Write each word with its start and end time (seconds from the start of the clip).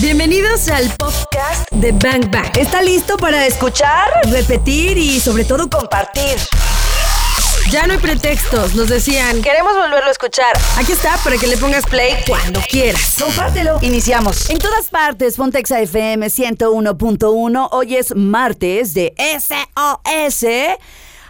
Bienvenidos 0.00 0.68
al 0.68 0.90
podcast 0.96 1.70
de 1.70 1.92
Bang 1.92 2.30
Bang. 2.30 2.56
¿Está 2.56 2.80
listo 2.82 3.18
para 3.18 3.46
escuchar, 3.46 4.08
repetir 4.30 4.96
y 4.96 5.20
sobre 5.20 5.44
todo 5.44 5.68
compartir? 5.68 6.38
Ya 7.70 7.86
no 7.86 7.92
hay 7.92 7.98
pretextos, 7.98 8.74
nos 8.74 8.88
decían. 8.88 9.42
Queremos 9.42 9.74
volverlo 9.74 10.08
a 10.08 10.10
escuchar. 10.10 10.58
Aquí 10.78 10.92
está 10.92 11.16
para 11.22 11.36
que 11.36 11.46
le 11.46 11.56
pongas 11.58 11.84
play 11.84 12.16
cuando 12.26 12.60
quieras. 12.68 13.16
Compártelo. 13.20 13.78
Iniciamos. 13.82 14.48
En 14.50 14.58
todas 14.58 14.88
partes, 14.88 15.36
Fontexa 15.36 15.80
FM 15.80 16.26
101.1. 16.26 17.68
Hoy 17.70 17.96
es 17.96 18.16
martes 18.16 18.94
de 18.94 19.14
SOS 19.18 20.46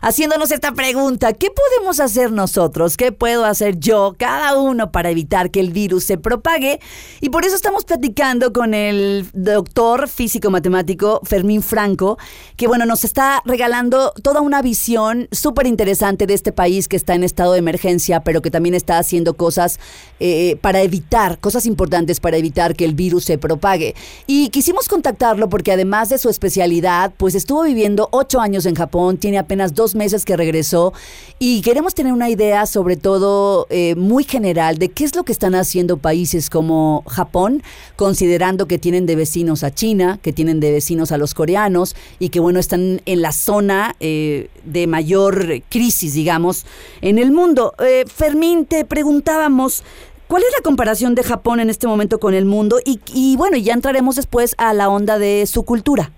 haciéndonos 0.02 0.50
esta 0.50 0.72
pregunta, 0.72 1.32
¿qué 1.32 1.48
podemos 1.50 2.00
hacer 2.00 2.32
nosotros? 2.32 2.96
¿Qué 2.96 3.12
puedo 3.12 3.44
hacer 3.44 3.78
yo, 3.78 4.14
cada 4.18 4.58
uno, 4.58 4.90
para 4.90 5.10
evitar 5.10 5.50
que 5.50 5.60
el 5.60 5.70
virus 5.70 6.04
se 6.04 6.18
propague? 6.18 6.80
Y 7.20 7.30
por 7.30 7.44
eso 7.44 7.54
estamos 7.54 7.84
platicando 7.84 8.52
con 8.52 8.74
el 8.74 9.26
doctor 9.32 10.08
físico-matemático 10.08 11.20
Fermín 11.22 11.62
Franco, 11.62 12.18
que 12.56 12.66
bueno, 12.66 12.84
nos 12.84 13.04
está 13.04 13.42
regalando 13.44 14.12
toda 14.22 14.40
una 14.40 14.60
visión 14.60 15.28
súper 15.30 15.68
interesante 15.68 16.26
de 16.26 16.34
este 16.34 16.50
país 16.50 16.88
que 16.88 16.96
está 16.96 17.14
en 17.14 17.22
estado 17.22 17.52
de 17.52 17.60
emergencia, 17.60 18.20
pero 18.20 18.42
que 18.42 18.50
también 18.50 18.74
está 18.74 18.98
haciendo 18.98 19.34
cosas 19.34 19.78
eh, 20.18 20.56
para 20.60 20.82
evitar, 20.82 21.38
cosas 21.38 21.64
importantes 21.64 22.18
para 22.18 22.36
evitar 22.36 22.74
que 22.74 22.84
el 22.84 22.94
virus 22.94 23.24
se 23.24 23.38
propague. 23.38 23.94
Y 24.26 24.48
quisimos 24.48 24.88
contactarlo 24.88 25.48
porque 25.48 25.70
además 25.70 26.08
de 26.08 26.18
su 26.18 26.28
especialidad, 26.28 27.12
pues 27.16 27.36
estuvo 27.36 27.62
viviendo 27.62 28.08
ocho 28.10 28.40
años 28.40 28.66
en 28.66 28.74
Japón, 28.74 29.16
tiene 29.16 29.38
apenas 29.38 29.74
dos 29.74 29.91
meses 29.94 30.24
que 30.24 30.36
regresó 30.36 30.92
y 31.38 31.60
queremos 31.62 31.94
tener 31.94 32.12
una 32.12 32.30
idea 32.30 32.66
sobre 32.66 32.96
todo 32.96 33.66
eh, 33.70 33.94
muy 33.96 34.24
general 34.24 34.78
de 34.78 34.88
qué 34.88 35.04
es 35.04 35.16
lo 35.16 35.24
que 35.24 35.32
están 35.32 35.54
haciendo 35.54 35.96
países 35.96 36.50
como 36.50 37.04
Japón, 37.06 37.62
considerando 37.96 38.66
que 38.66 38.78
tienen 38.78 39.06
de 39.06 39.16
vecinos 39.16 39.64
a 39.64 39.74
China, 39.74 40.18
que 40.22 40.32
tienen 40.32 40.60
de 40.60 40.72
vecinos 40.72 41.12
a 41.12 41.18
los 41.18 41.34
coreanos 41.34 41.96
y 42.18 42.28
que 42.28 42.40
bueno, 42.40 42.60
están 42.60 43.00
en 43.06 43.22
la 43.22 43.32
zona 43.32 43.96
eh, 44.00 44.48
de 44.64 44.86
mayor 44.86 45.62
crisis, 45.68 46.14
digamos, 46.14 46.64
en 47.00 47.18
el 47.18 47.32
mundo. 47.32 47.74
Eh, 47.78 48.04
Fermín, 48.06 48.66
te 48.66 48.84
preguntábamos... 48.84 49.82
¿Cuál 50.28 50.44
es 50.44 50.52
la 50.56 50.62
comparación 50.62 51.14
de 51.14 51.24
Japón 51.24 51.60
en 51.60 51.68
este 51.68 51.86
momento 51.86 52.18
con 52.18 52.32
el 52.32 52.46
mundo? 52.46 52.80
Y, 52.86 53.00
y 53.12 53.36
bueno, 53.36 53.58
ya 53.58 53.74
entraremos 53.74 54.16
después 54.16 54.54
a 54.56 54.72
la 54.72 54.88
onda 54.88 55.18
de 55.18 55.44
su 55.46 55.64
cultura. 55.64 56.10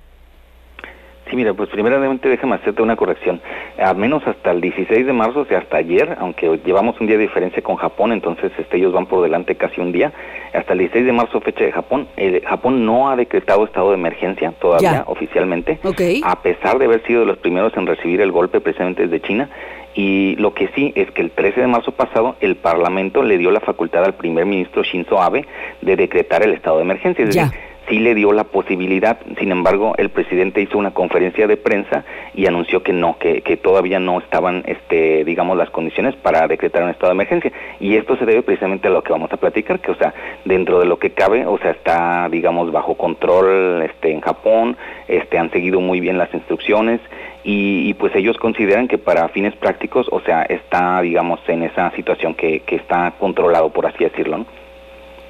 Sí, 1.30 1.36
mira, 1.36 1.55
pues 1.55 1.70
primeramente 1.70 2.28
déjame 2.28 2.56
hacerte 2.56 2.83
una 2.83 2.97
corrección. 2.97 3.41
Al 3.78 3.97
menos 3.97 4.27
hasta 4.27 4.50
el 4.50 4.61
16 4.61 5.06
de 5.06 5.12
marzo, 5.12 5.41
o 5.41 5.44
sea, 5.47 5.58
hasta 5.58 5.78
ayer, 5.78 6.16
aunque 6.20 6.61
llevamos 6.64 7.00
un 7.00 7.06
día 7.06 7.16
de 7.16 7.22
diferencia 7.22 7.62
con 7.62 7.77
Japón, 7.77 8.12
entonces 8.12 8.53
este, 8.58 8.77
ellos 8.77 8.92
van 8.92 9.06
por 9.06 9.22
delante 9.22 9.55
casi 9.55 9.81
un 9.81 9.91
día, 9.91 10.12
hasta 10.53 10.75
el 10.75 10.81
16 10.81 11.06
de 11.06 11.12
marzo, 11.12 11.41
fecha 11.41 11.64
de 11.64 11.72
Japón, 11.72 12.08
Japón 12.47 12.84
no 12.84 13.08
ha 13.08 13.16
decretado 13.16 13.64
estado 13.64 13.91
de 13.91 13.94
emergencia 13.94 14.53
todavía 14.61 15.05
oficialmente, 15.06 15.78
a 16.25 16.42
pesar 16.42 16.78
de 16.78 16.84
haber 16.84 17.03
sido 17.06 17.25
los 17.25 17.38
primeros 17.38 17.75
en 17.77 17.86
recibir 17.86 18.20
el 18.20 18.31
golpe 18.31 18.61
precisamente 18.61 19.03
desde 19.06 19.20
China. 19.20 19.48
Y 19.97 20.34
lo 20.36 20.55
que 20.55 20.69
sí 20.75 20.92
es 20.97 21.09
que 21.12 21.22
el 21.22 21.31
13 21.31 21.61
de 21.61 21.66
marzo 21.69 21.92
pasado 21.92 22.34
el 22.41 22.56
Parlamento 22.56 23.22
le 23.22 23.38
dio 23.38 23.53
la 23.53 23.61
facultad 23.61 24.05
al 24.05 24.14
primer 24.14 24.44
ministro 24.44 24.83
Shinzo 24.83 25.22
Abe 25.22 25.47
de 25.83 25.94
decretar 25.94 26.42
el 26.42 26.53
estado 26.53 26.78
de 26.78 26.83
emergencia. 26.83 27.25
Es 27.25 27.34
decir, 27.34 27.53
sí 27.89 27.99
le 27.99 28.15
dio 28.15 28.33
la 28.33 28.45
posibilidad, 28.45 29.19
sin 29.39 29.53
embargo, 29.53 29.95
el 29.99 30.11
presidente 30.11 30.61
hizo 30.61 30.79
una 30.79 30.93
conferencia 30.93 31.47
de 31.47 31.57
prensa 31.57 32.05
y 32.35 32.47
anunció 32.47 32.83
que 32.83 32.93
no, 32.93 33.19
que, 33.19 33.43
que 33.43 33.57
todavía 33.57 33.99
no 33.99 34.19
estaban, 34.19 34.63
este, 34.67 35.25
digamos, 35.25 35.57
las 35.57 35.71
condiciones 35.71 36.15
para 36.17 36.47
decretar 36.49 36.83
un 36.83 36.91
estado 36.91 37.09
de 37.09 37.15
emergencia. 37.15 37.53
Y 37.81 37.97
esto 37.97 38.17
se 38.17 38.27
debe 38.27 38.43
precisamente 38.43 38.89
a 38.89 38.91
lo 38.91 39.03
que 39.03 39.12
vamos 39.12 39.33
a 39.33 39.37
platicar, 39.37 39.81
que, 39.81 39.91
o 39.91 39.97
sea, 39.97 40.15
dentro 40.45 40.81
de 40.81 40.87
lo 40.87 40.99
que 40.99 41.11
cabe, 41.11 41.47
o 41.47 41.59
sea, 41.59 41.73
está, 41.73 42.29
digamos, 42.31 42.73
bajo 42.73 42.95
control 42.95 43.83
este, 43.83 44.12
en 44.12 44.21
Japón, 44.21 44.77
este, 45.09 45.39
han 45.39 45.51
seguido 45.51 45.81
muy 45.81 46.01
bien 46.01 46.19
las 46.19 46.33
instrucciones 46.33 47.01
y, 47.43 47.89
y, 47.89 47.95
pues 47.95 48.15
ellos 48.17 48.39
consideran 48.39 48.89
que 48.89 48.97
para 48.97 49.29
fines 49.29 49.55
prácticos, 49.56 50.06
o 50.11 50.21
sea, 50.21 50.43
está, 50.43 51.03
digamos, 51.03 51.41
en 51.47 51.62
esa 51.62 51.91
situación 51.91 52.34
que, 52.34 52.61
que 52.61 52.77
está 52.77 53.12
controlado, 53.19 53.69
por 53.71 53.87
así 53.87 54.03
decirlo, 54.03 54.39
¿no? 54.39 54.63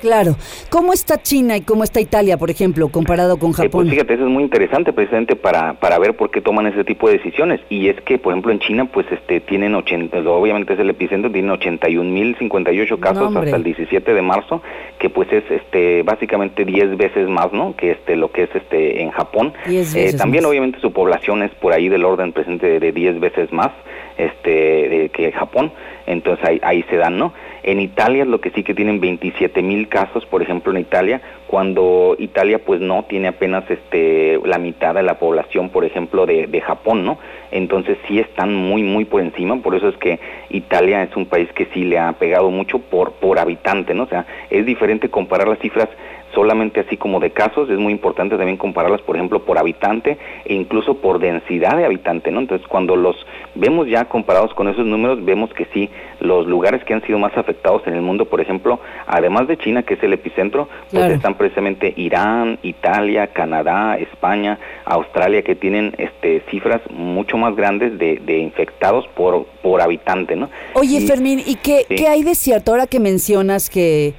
Claro. 0.04 0.36
¿Cómo 0.68 0.92
está 0.92 1.22
China 1.22 1.56
y 1.56 1.62
cómo 1.62 1.82
está 1.82 1.98
Italia, 1.98 2.36
por 2.36 2.50
ejemplo, 2.50 2.88
comparado 2.88 3.38
con 3.38 3.52
Japón? 3.52 3.70
pues 3.70 3.88
fíjate, 3.88 4.12
eso 4.12 4.24
es 4.24 4.28
muy 4.28 4.42
interesante 4.42 4.92
precisamente 4.92 5.34
para, 5.34 5.80
para 5.80 5.98
ver 5.98 6.14
por 6.14 6.30
qué 6.30 6.42
toman 6.42 6.66
ese 6.66 6.84
tipo 6.84 7.08
de 7.08 7.14
decisiones. 7.16 7.62
Y 7.70 7.88
es 7.88 7.98
que, 8.02 8.18
por 8.18 8.34
ejemplo, 8.34 8.52
en 8.52 8.58
China, 8.58 8.84
pues 8.84 9.06
este 9.10 9.40
tienen 9.40 9.74
80, 9.74 10.18
obviamente 10.30 10.74
es 10.74 10.78
el 10.78 10.90
epicentro, 10.90 11.32
tienen 11.32 11.50
81.058 11.52 13.00
casos 13.00 13.34
hasta 13.34 13.56
el 13.56 13.64
17 13.64 14.12
de 14.12 14.20
marzo, 14.20 14.60
que 14.98 15.08
pues 15.08 15.32
es 15.32 15.50
este 15.50 16.02
básicamente 16.02 16.66
10 16.66 16.98
veces 16.98 17.26
más, 17.26 17.50
¿no? 17.54 17.74
Que 17.74 17.92
este 17.92 18.14
lo 18.14 18.30
que 18.30 18.42
es 18.42 18.54
este 18.54 19.00
en 19.00 19.10
Japón. 19.10 19.54
Eh, 19.66 20.12
también, 20.18 20.44
obviamente, 20.44 20.80
su 20.80 20.92
población 20.92 21.42
es 21.42 21.50
por 21.52 21.72
ahí 21.72 21.88
del 21.88 22.04
orden 22.04 22.34
presente 22.34 22.78
de 22.78 22.92
10 22.92 23.20
veces 23.20 23.50
más 23.54 23.70
este 24.16 25.10
que 25.12 25.32
Japón. 25.32 25.72
Entonces 26.06 26.44
ahí, 26.44 26.60
ahí 26.62 26.84
se 26.90 26.96
dan, 26.96 27.18
¿no? 27.18 27.32
En 27.62 27.80
Italia 27.80 28.26
lo 28.26 28.40
que 28.40 28.50
sí 28.50 28.62
que 28.62 28.74
tienen 28.74 29.00
27 29.00 29.62
mil 29.62 29.88
casos, 29.88 30.26
por 30.26 30.42
ejemplo, 30.42 30.72
en 30.72 30.80
Italia, 30.80 31.22
cuando 31.46 32.14
Italia 32.18 32.58
pues 32.58 32.80
no 32.80 33.04
tiene 33.04 33.28
apenas 33.28 33.64
este 33.70 34.38
la 34.44 34.58
mitad 34.58 34.94
de 34.94 35.02
la 35.02 35.18
población, 35.18 35.70
por 35.70 35.84
ejemplo, 35.84 36.26
de, 36.26 36.46
de 36.46 36.60
Japón, 36.60 37.06
¿no? 37.06 37.18
Entonces 37.50 37.96
sí 38.06 38.18
están 38.18 38.54
muy, 38.54 38.82
muy 38.82 39.06
por 39.06 39.22
encima, 39.22 39.56
por 39.62 39.74
eso 39.74 39.88
es 39.88 39.96
que 39.96 40.18
Italia 40.50 41.02
es 41.04 41.16
un 41.16 41.26
país 41.26 41.48
que 41.52 41.66
sí 41.72 41.84
le 41.84 41.98
ha 41.98 42.12
pegado 42.12 42.50
mucho 42.50 42.80
por, 42.80 43.12
por 43.12 43.38
habitante, 43.38 43.94
¿no? 43.94 44.02
O 44.02 44.08
sea, 44.08 44.26
es 44.50 44.66
diferente 44.66 45.08
comparar 45.08 45.48
las 45.48 45.58
cifras 45.60 45.88
solamente 46.34 46.80
así 46.80 46.96
como 46.96 47.20
de 47.20 47.30
casos, 47.30 47.70
es 47.70 47.78
muy 47.78 47.92
importante 47.92 48.36
también 48.36 48.56
compararlas, 48.56 49.00
por 49.02 49.16
ejemplo, 49.16 49.44
por 49.44 49.58
habitante 49.58 50.18
e 50.44 50.54
incluso 50.54 50.98
por 50.98 51.18
densidad 51.18 51.76
de 51.76 51.84
habitante, 51.84 52.30
¿no? 52.30 52.40
Entonces, 52.40 52.66
cuando 52.68 52.96
los 52.96 53.16
vemos 53.54 53.88
ya 53.88 54.06
comparados 54.06 54.52
con 54.54 54.68
esos 54.68 54.84
números, 54.84 55.24
vemos 55.24 55.52
que 55.54 55.66
sí, 55.72 55.88
los 56.20 56.46
lugares 56.46 56.84
que 56.84 56.94
han 56.94 57.02
sido 57.02 57.18
más 57.18 57.36
afectados 57.36 57.86
en 57.86 57.94
el 57.94 58.02
mundo, 58.02 58.26
por 58.26 58.40
ejemplo, 58.40 58.80
además 59.06 59.46
de 59.48 59.56
China, 59.56 59.82
que 59.82 59.94
es 59.94 60.02
el 60.02 60.12
epicentro, 60.12 60.68
pues 60.90 61.10
están 61.10 61.34
precisamente 61.34 61.92
Irán, 61.96 62.58
Italia, 62.62 63.28
Canadá, 63.28 63.96
España, 63.96 64.58
Australia, 64.84 65.42
que 65.42 65.54
tienen 65.54 65.94
este 65.98 66.42
cifras 66.50 66.80
mucho 66.90 67.36
más 67.36 67.54
grandes 67.56 67.98
de, 67.98 68.20
de 68.24 68.38
infectados 68.38 69.06
por, 69.14 69.44
por 69.62 69.80
habitante, 69.80 70.36
¿no? 70.36 70.50
Oye, 70.74 71.00
Fermín, 71.00 71.40
¿y 71.44 71.56
qué, 71.56 71.84
qué 71.88 72.08
hay 72.08 72.22
de 72.22 72.34
cierto 72.34 72.72
ahora 72.72 72.86
que 72.86 73.00
mencionas 73.00 73.70
que 73.70 74.14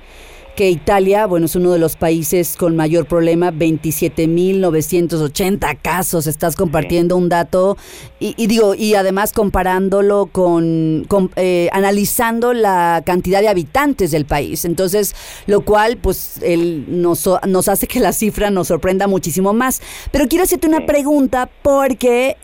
que 0.56 0.70
Italia, 0.70 1.26
bueno, 1.26 1.48
es 1.48 1.56
uno 1.56 1.72
de 1.72 1.80
los 1.80 1.96
países 1.98 2.56
con 2.56 2.76
mayor 2.76 3.06
problema, 3.06 3.52
27.980 3.52 5.80
casos. 5.82 6.28
Estás 6.28 6.56
compartiendo 6.56 7.18
un 7.18 7.30
dato 7.30 7.78
y, 8.20 8.48
digo, 8.48 8.74
y 8.74 8.96
además 8.96 9.34
comparándolo 9.34 10.30
con, 10.32 11.06
eh, 11.36 11.70
analizando 11.74 12.54
la 12.54 13.04
cantidad 13.06 13.42
de 13.42 13.50
habitantes 13.50 14.12
del 14.12 14.24
país. 14.26 14.64
Entonces, 14.66 15.14
lo 15.46 15.62
cual, 15.62 15.98
pues, 15.98 16.40
el, 16.42 17.02
nos, 17.02 17.30
nos 17.48 17.68
hace 17.68 17.88
que 17.88 18.00
la 18.00 18.14
cifra 18.14 18.50
nos 18.50 18.70
sorprenda 18.70 19.08
muchísimo 19.08 19.54
más. 19.54 19.82
Pero 20.12 20.28
quiero 20.28 20.46
hacerte 20.46 20.68
una 20.68 20.86
pregunta 20.86 21.50
porque 21.62 22.38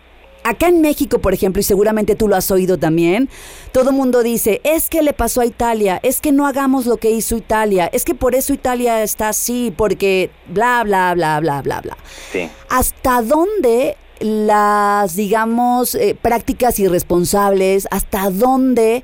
Acá 0.43 0.67
en 0.67 0.81
México, 0.81 1.19
por 1.19 1.33
ejemplo, 1.33 1.59
y 1.59 1.63
seguramente 1.63 2.15
tú 2.15 2.27
lo 2.27 2.35
has 2.35 2.49
oído 2.49 2.77
también, 2.77 3.29
todo 3.71 3.91
mundo 3.91 4.23
dice, 4.23 4.59
es 4.63 4.89
que 4.89 5.03
le 5.03 5.13
pasó 5.13 5.41
a 5.41 5.45
Italia, 5.45 5.99
es 6.01 6.19
que 6.19 6.31
no 6.31 6.47
hagamos 6.47 6.87
lo 6.87 6.97
que 6.97 7.11
hizo 7.11 7.37
Italia, 7.37 7.89
es 7.93 8.05
que 8.05 8.15
por 8.15 8.33
eso 8.33 8.53
Italia 8.53 9.03
está 9.03 9.29
así, 9.29 9.71
porque 9.75 10.31
bla, 10.47 10.83
bla, 10.83 11.13
bla, 11.13 11.39
bla, 11.39 11.61
bla, 11.61 11.81
bla. 11.81 11.97
Sí. 12.31 12.49
¿Hasta 12.69 13.21
dónde 13.21 13.97
las, 14.19 15.15
digamos, 15.15 15.95
eh, 15.95 16.15
prácticas 16.19 16.79
irresponsables, 16.79 17.87
hasta 17.91 18.29
dónde 18.29 19.03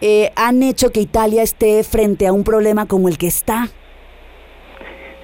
eh, 0.00 0.32
han 0.34 0.62
hecho 0.62 0.90
que 0.90 1.00
Italia 1.00 1.42
esté 1.42 1.84
frente 1.84 2.26
a 2.26 2.32
un 2.32 2.42
problema 2.42 2.86
como 2.86 3.08
el 3.08 3.18
que 3.18 3.28
está? 3.28 3.68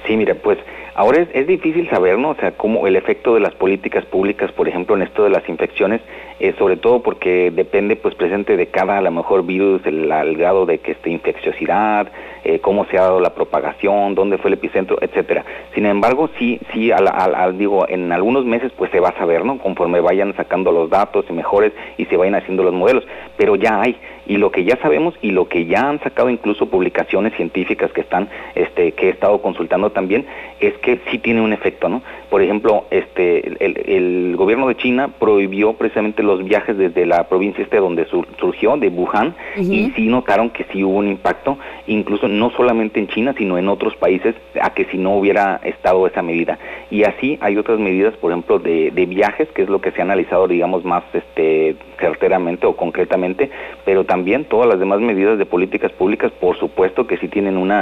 Sí, 0.06 0.16
mira, 0.16 0.40
pues 0.40 0.58
Ahora 0.98 1.22
es, 1.22 1.28
es, 1.32 1.46
difícil 1.46 1.88
saber, 1.90 2.18
¿no? 2.18 2.30
O 2.30 2.34
sea, 2.34 2.56
cómo 2.56 2.88
el 2.88 2.96
efecto 2.96 3.34
de 3.34 3.38
las 3.38 3.54
políticas 3.54 4.04
públicas, 4.06 4.50
por 4.50 4.66
ejemplo, 4.66 4.96
en 4.96 5.02
esto 5.02 5.22
de 5.22 5.30
las 5.30 5.48
infecciones, 5.48 6.00
eh, 6.40 6.56
sobre 6.58 6.76
todo 6.76 7.04
porque 7.04 7.52
depende, 7.52 7.94
pues, 7.94 8.16
presente 8.16 8.56
de 8.56 8.66
cada, 8.66 8.98
a 8.98 9.00
lo 9.00 9.12
mejor, 9.12 9.46
virus, 9.46 9.80
el, 9.86 10.08
grado 10.36 10.66
de 10.66 10.78
que 10.78 10.90
esté 10.90 11.10
infecciosidad, 11.10 12.10
eh, 12.42 12.58
cómo 12.58 12.84
se 12.86 12.98
ha 12.98 13.02
dado 13.02 13.20
la 13.20 13.32
propagación, 13.32 14.16
dónde 14.16 14.38
fue 14.38 14.48
el 14.48 14.54
epicentro, 14.54 14.98
etcétera. 15.00 15.44
Sin 15.72 15.86
embargo, 15.86 16.30
sí, 16.36 16.58
sí, 16.72 16.90
al, 16.90 17.06
al, 17.06 17.56
digo, 17.56 17.88
en 17.88 18.10
algunos 18.10 18.44
meses, 18.44 18.72
pues, 18.76 18.90
se 18.90 18.98
va 18.98 19.10
a 19.10 19.18
saber, 19.18 19.44
¿no? 19.44 19.58
Conforme 19.58 20.00
vayan 20.00 20.34
sacando 20.34 20.72
los 20.72 20.90
datos 20.90 21.26
y 21.30 21.32
mejores 21.32 21.72
y 21.96 22.06
se 22.06 22.16
vayan 22.16 22.34
haciendo 22.34 22.64
los 22.64 22.74
modelos. 22.74 23.04
Pero 23.36 23.54
ya 23.54 23.80
hay, 23.82 23.96
Y 24.28 24.36
lo 24.36 24.52
que 24.52 24.64
ya 24.64 24.76
sabemos 24.76 25.14
y 25.22 25.30
lo 25.30 25.48
que 25.48 25.66
ya 25.66 25.88
han 25.88 26.00
sacado 26.00 26.30
incluso 26.30 26.66
publicaciones 26.66 27.34
científicas 27.34 27.90
que 27.92 28.02
están, 28.02 28.28
este, 28.54 28.92
que 28.92 29.06
he 29.06 29.10
estado 29.10 29.42
consultando 29.42 29.90
también, 29.90 30.26
es 30.60 30.74
que 30.78 31.00
sí 31.10 31.18
tiene 31.18 31.40
un 31.40 31.52
efecto, 31.52 31.88
¿no? 31.88 32.02
Por 32.28 32.42
ejemplo, 32.42 32.84
este, 32.90 33.56
el, 33.64 34.36
gobierno 34.36 34.68
de 34.68 34.76
China 34.76 35.08
prohibió 35.18 35.72
precisamente 35.72 36.22
los 36.22 36.44
viajes 36.44 36.76
desde 36.76 37.06
la 37.06 37.26
provincia 37.28 37.64
este 37.64 37.78
donde 37.78 38.06
surgió, 38.38 38.76
de 38.76 38.88
Wuhan, 38.88 39.34
y 39.56 39.90
sí 39.96 40.06
notaron 40.06 40.50
que 40.50 40.64
sí 40.64 40.84
hubo 40.84 40.98
un 40.98 41.08
impacto, 41.08 41.56
incluso 41.86 42.28
no 42.28 42.50
solamente 42.50 43.00
en 43.00 43.08
China, 43.08 43.34
sino 43.36 43.56
en 43.56 43.68
otros 43.68 43.96
países, 43.96 44.34
a 44.60 44.74
que 44.74 44.84
si 44.86 44.98
no 44.98 45.16
hubiera 45.16 45.60
estado 45.64 46.06
esa 46.06 46.22
medida. 46.22 46.58
Y 46.90 47.04
así 47.04 47.38
hay 47.40 47.56
otras 47.56 47.78
medidas, 47.78 48.14
por 48.16 48.30
ejemplo, 48.30 48.58
de, 48.58 48.90
de 48.90 49.06
viajes, 49.06 49.48
que 49.54 49.62
es 49.62 49.68
lo 49.68 49.80
que 49.80 49.90
se 49.92 50.00
ha 50.00 50.04
analizado, 50.04 50.46
digamos, 50.46 50.84
más 50.84 51.02
este, 51.14 51.76
certeramente 51.98 52.66
o 52.66 52.76
concretamente, 52.76 53.50
pero 53.84 54.04
también 54.04 54.17
todas 54.48 54.68
las 54.68 54.78
demás 54.78 55.00
medidas 55.00 55.38
de 55.38 55.46
políticas 55.46 55.92
públicas, 55.92 56.32
por 56.40 56.58
supuesto 56.58 57.06
que 57.06 57.16
sí 57.18 57.28
tienen 57.28 57.56
un 57.56 57.72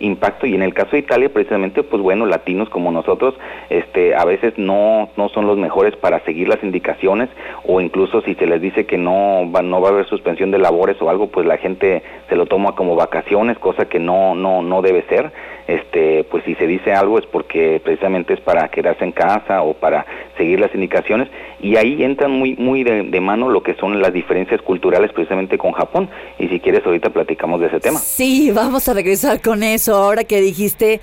impacto. 0.00 0.46
Y 0.46 0.54
en 0.54 0.62
el 0.62 0.74
caso 0.74 0.92
de 0.92 0.98
Italia, 0.98 1.28
precisamente, 1.28 1.82
pues 1.82 2.02
bueno, 2.02 2.26
latinos 2.26 2.68
como 2.68 2.90
nosotros, 2.90 3.34
este, 3.70 4.14
a 4.14 4.24
veces 4.24 4.54
no, 4.56 5.08
no 5.16 5.28
son 5.28 5.46
los 5.46 5.58
mejores 5.58 5.96
para 5.96 6.20
seguir 6.20 6.48
las 6.48 6.62
indicaciones 6.62 7.28
o 7.64 7.80
incluso 7.80 8.20
si 8.22 8.34
se 8.34 8.46
les 8.46 8.60
dice 8.60 8.86
que 8.86 8.98
no 8.98 9.50
va, 9.50 9.62
no 9.62 9.80
va 9.80 9.88
a 9.88 9.92
haber 9.92 10.06
suspensión 10.06 10.50
de 10.50 10.58
labores 10.58 11.00
o 11.00 11.10
algo, 11.10 11.28
pues 11.28 11.46
la 11.46 11.58
gente 11.58 12.02
se 12.28 12.36
lo 12.36 12.46
toma 12.46 12.74
como 12.74 12.96
vacaciones, 12.96 13.58
cosa 13.58 13.88
que 13.88 13.98
no, 13.98 14.34
no, 14.34 14.62
no 14.62 14.82
debe 14.82 15.02
ser. 15.08 15.32
Este, 15.66 16.24
pues 16.24 16.44
si 16.44 16.54
se 16.54 16.66
dice 16.66 16.92
algo 16.92 17.18
es 17.18 17.26
porque 17.26 17.80
precisamente 17.82 18.34
es 18.34 18.40
para 18.40 18.68
quedarse 18.68 19.04
en 19.04 19.12
casa 19.12 19.62
o 19.62 19.74
para 19.74 20.06
seguir 20.36 20.60
las 20.60 20.72
indicaciones 20.74 21.28
y 21.60 21.76
ahí 21.76 22.04
entran 22.04 22.30
muy, 22.30 22.54
muy 22.54 22.84
de, 22.84 23.02
de 23.02 23.20
mano 23.20 23.48
lo 23.48 23.62
que 23.62 23.74
son 23.74 24.00
las 24.00 24.12
diferencias 24.12 24.62
culturales 24.62 25.12
precisamente 25.12 25.58
con 25.58 25.72
Japón. 25.72 26.08
Y 26.38 26.48
si 26.48 26.60
quieres, 26.60 26.84
ahorita 26.86 27.10
platicamos 27.10 27.60
de 27.60 27.66
ese 27.66 27.80
tema. 27.80 27.98
Sí, 27.98 28.50
vamos 28.52 28.88
a 28.88 28.94
regresar 28.94 29.40
con 29.40 29.62
eso. 29.62 29.96
Ahora 29.96 30.24
que 30.24 30.40
dijiste 30.40 31.00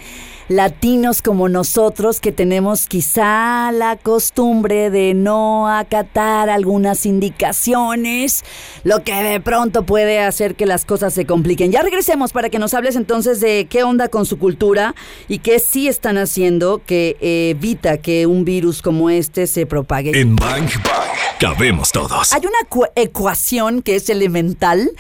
latinos 0.48 1.22
como 1.22 1.50
nosotros 1.50 2.20
que 2.20 2.32
tenemos 2.32 2.88
quizá 2.88 3.72
la 3.72 3.98
costumbre 3.98 4.90
de 4.90 5.14
no 5.14 5.70
acatar 5.70 6.50
algunas 6.50 7.06
indicaciones, 7.06 8.44
lo 8.84 9.04
que 9.04 9.14
de 9.14 9.40
pronto 9.40 9.84
puede 9.84 10.20
hacer 10.20 10.56
que 10.56 10.66
las 10.66 10.86
cosas 10.86 11.14
se 11.14 11.26
compliquen. 11.26 11.72
Ya 11.72 11.82
regresemos 11.82 12.32
para 12.34 12.50
que 12.50 12.60
nos 12.60 12.74
hables 12.74 12.96
entonces 12.96 13.40
de 13.40 13.68
qué 13.70 13.84
onda 13.84 14.10
con 14.10 14.26
su 14.26 14.38
cultura 14.38 14.96
y 15.28 15.40
qué 15.40 15.60
sí 15.60 15.88
están 15.88 16.18
haciendo 16.18 16.82
que 16.86 17.18
evita 17.22 17.98
que 17.98 18.28
un 18.28 18.46
virus 18.46 18.82
como 18.82 19.10
este 19.10 19.48
se 19.48 19.66
propague. 19.66 20.12
En 20.20 20.36
Bang 20.36 20.70
Bang 20.84 21.14
cabemos 21.40 21.92
todos. 21.92 22.34
Hay 22.34 22.42
una 22.42 22.92
ecuación 22.96 23.82
que 23.82 23.96
es 23.96 24.10
elemental 24.10 24.92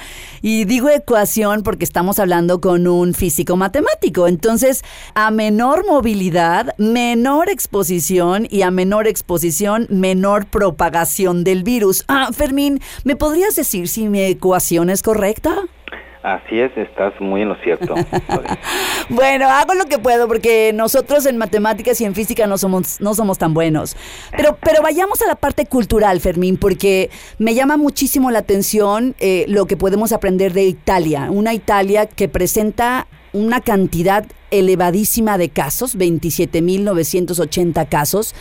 y 0.41 0.65
digo 0.65 0.89
ecuación 0.89 1.63
porque 1.63 1.85
estamos 1.85 2.19
hablando 2.19 2.59
con 2.59 2.87
un 2.87 3.13
físico 3.13 3.55
matemático. 3.55 4.27
Entonces, 4.27 4.83
a 5.13 5.31
menor 5.33 5.85
movilidad, 5.85 6.73
menor 6.77 7.49
exposición 7.49 8.47
y 8.49 8.61
a 8.61 8.71
menor 8.71 9.07
exposición, 9.07 9.87
menor 9.89 10.45
propagación 10.45 11.43
del 11.43 11.63
virus. 11.63 12.05
Ah, 12.07 12.29
Fermín, 12.33 12.79
¿me 13.03 13.15
podrías 13.15 13.55
decir 13.55 13.87
si 13.87 14.07
mi 14.07 14.21
ecuación 14.21 14.89
es 14.89 15.03
correcta? 15.03 15.55
Así 16.23 16.57
es, 16.57 16.71
estás 16.77 17.13
muy 17.19 17.41
en 17.41 17.49
lo 17.49 17.55
cierto. 17.57 17.95
bueno, 19.09 19.49
hago 19.49 19.73
lo 19.73 19.83
que 19.85 19.99
puedo 19.99 20.25
porque 20.29 20.71
nosotros 20.73 21.25
en 21.25 21.37
matemáticas 21.37 21.99
y 21.99 22.05
en 22.05 22.15
física 22.15 22.47
no 22.47 22.57
somos, 22.57 23.01
no 23.01 23.13
somos 23.13 23.37
tan 23.37 23.53
buenos. 23.53 23.97
Pero, 24.31 24.57
pero 24.63 24.81
vayamos 24.81 25.21
a 25.21 25.27
la 25.27 25.35
parte 25.35 25.65
cultural, 25.65 26.21
Fermín, 26.21 26.55
porque 26.55 27.09
me 27.39 27.53
llama 27.55 27.75
muchísimo 27.75 28.31
la 28.31 28.39
atención 28.39 29.15
eh, 29.19 29.43
lo 29.49 29.65
que 29.65 29.75
podemos 29.75 30.13
aprender 30.13 30.53
de 30.53 30.63
Italia. 30.63 31.27
Una 31.29 31.53
Italia 31.53 32.05
que 32.05 32.29
presenta 32.29 33.07
una 33.33 33.61
cantidad 33.61 34.25
elevadísima 34.51 35.37
de 35.37 35.49
casos, 35.49 35.97
27.980 35.97 37.89
casos. 37.89 38.33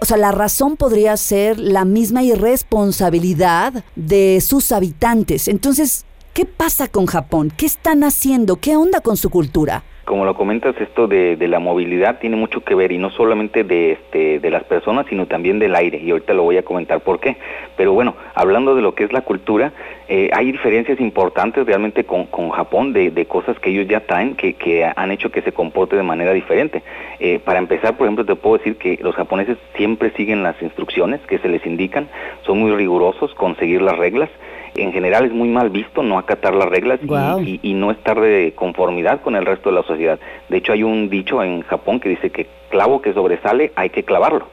O 0.00 0.04
sea, 0.04 0.16
la 0.16 0.32
razón 0.32 0.76
podría 0.76 1.16
ser 1.16 1.58
la 1.58 1.84
misma 1.84 2.22
irresponsabilidad 2.22 3.84
de 3.94 4.42
sus 4.44 4.72
habitantes. 4.72 5.46
Entonces, 5.48 6.06
¿Qué 6.32 6.46
pasa 6.46 6.88
con 6.88 7.04
Japón? 7.04 7.52
¿Qué 7.54 7.66
están 7.66 8.04
haciendo? 8.04 8.56
¿Qué 8.56 8.74
onda 8.74 9.02
con 9.02 9.18
su 9.18 9.28
cultura? 9.28 9.84
Como 10.04 10.24
lo 10.24 10.34
comentas, 10.34 10.74
esto 10.80 11.06
de, 11.06 11.36
la 11.46 11.60
movilidad 11.60 12.18
tiene 12.18 12.34
mucho 12.34 12.64
que 12.64 12.74
ver 12.74 12.90
y 12.90 12.98
no 12.98 13.10
solamente 13.10 13.62
de, 13.62 13.92
este, 13.92 14.40
de 14.40 14.50
las 14.50 14.64
personas, 14.64 15.06
sino 15.08 15.26
también 15.26 15.60
del 15.60 15.76
aire. 15.76 15.98
Y 15.98 16.10
ahorita 16.10 16.34
lo 16.34 16.42
voy 16.42 16.56
a 16.56 16.64
comentar 16.64 17.00
por 17.00 17.20
qué. 17.20 17.36
Pero 17.76 17.92
bueno, 17.92 18.16
hablando 18.34 18.74
de 18.74 18.82
lo 18.82 18.96
que 18.96 19.04
es 19.04 19.12
la 19.12 19.20
cultura, 19.20 19.72
eh, 20.08 20.28
hay 20.32 20.50
diferencias 20.50 20.98
importantes 20.98 21.64
realmente 21.66 22.02
con, 22.02 22.26
Japón 22.50 22.92
de, 22.92 23.26
cosas 23.26 23.56
que 23.60 23.70
ellos 23.70 23.86
ya 23.86 24.00
traen 24.00 24.34
que, 24.34 24.54
que, 24.54 24.84
han 24.84 25.12
hecho 25.12 25.30
que 25.30 25.40
se 25.40 25.52
comporte 25.52 25.94
de 25.94 26.02
manera 26.02 26.32
diferente. 26.32 26.82
Eh, 27.20 27.38
para 27.38 27.60
empezar, 27.60 27.96
por 27.96 28.08
ejemplo, 28.08 28.24
te 28.24 28.34
puedo 28.34 28.58
decir 28.58 28.76
que 28.76 28.98
los 29.00 29.14
japoneses 29.14 29.56
siempre 29.76 30.10
siguen 30.16 30.42
las 30.42 30.60
instrucciones 30.60 31.20
que 31.28 31.38
se 31.38 31.48
les 31.48 31.64
indican, 31.64 32.08
son 32.44 32.58
muy 32.58 32.72
rigurosos 32.72 33.32
con 33.34 33.56
seguir 33.56 33.80
las 33.80 33.96
reglas 33.96 34.30
en 34.74 34.92
general 34.92 35.26
es 35.26 35.32
muy 35.32 35.48
mal 35.48 35.70
visto 35.70 36.02
no 36.02 36.18
acatar 36.18 36.54
las 36.54 36.68
reglas 36.68 37.00
y, 37.02 37.74
no 37.74 37.90
estar 37.90 38.20
de 38.20 38.52
conformidad 38.54 39.20
con 39.20 39.36
el 39.36 39.44
resto 39.44 39.70
de 39.70 39.76
la 39.76 39.82
sociedad. 39.82 40.18
De 40.48 40.56
hecho, 40.58 40.72
hay 40.72 40.82
un 40.82 41.08
dicho 41.08 41.42
en 41.42 41.62
Japón 41.62 42.00
que 42.00 42.08
dice 42.08 42.30
que 42.30 42.46
clavo 42.70 43.02
que 43.02 43.12
sobresale 43.12 43.72
hay 43.74 43.90
que 43.90 44.04
clavarlo. 44.04 44.46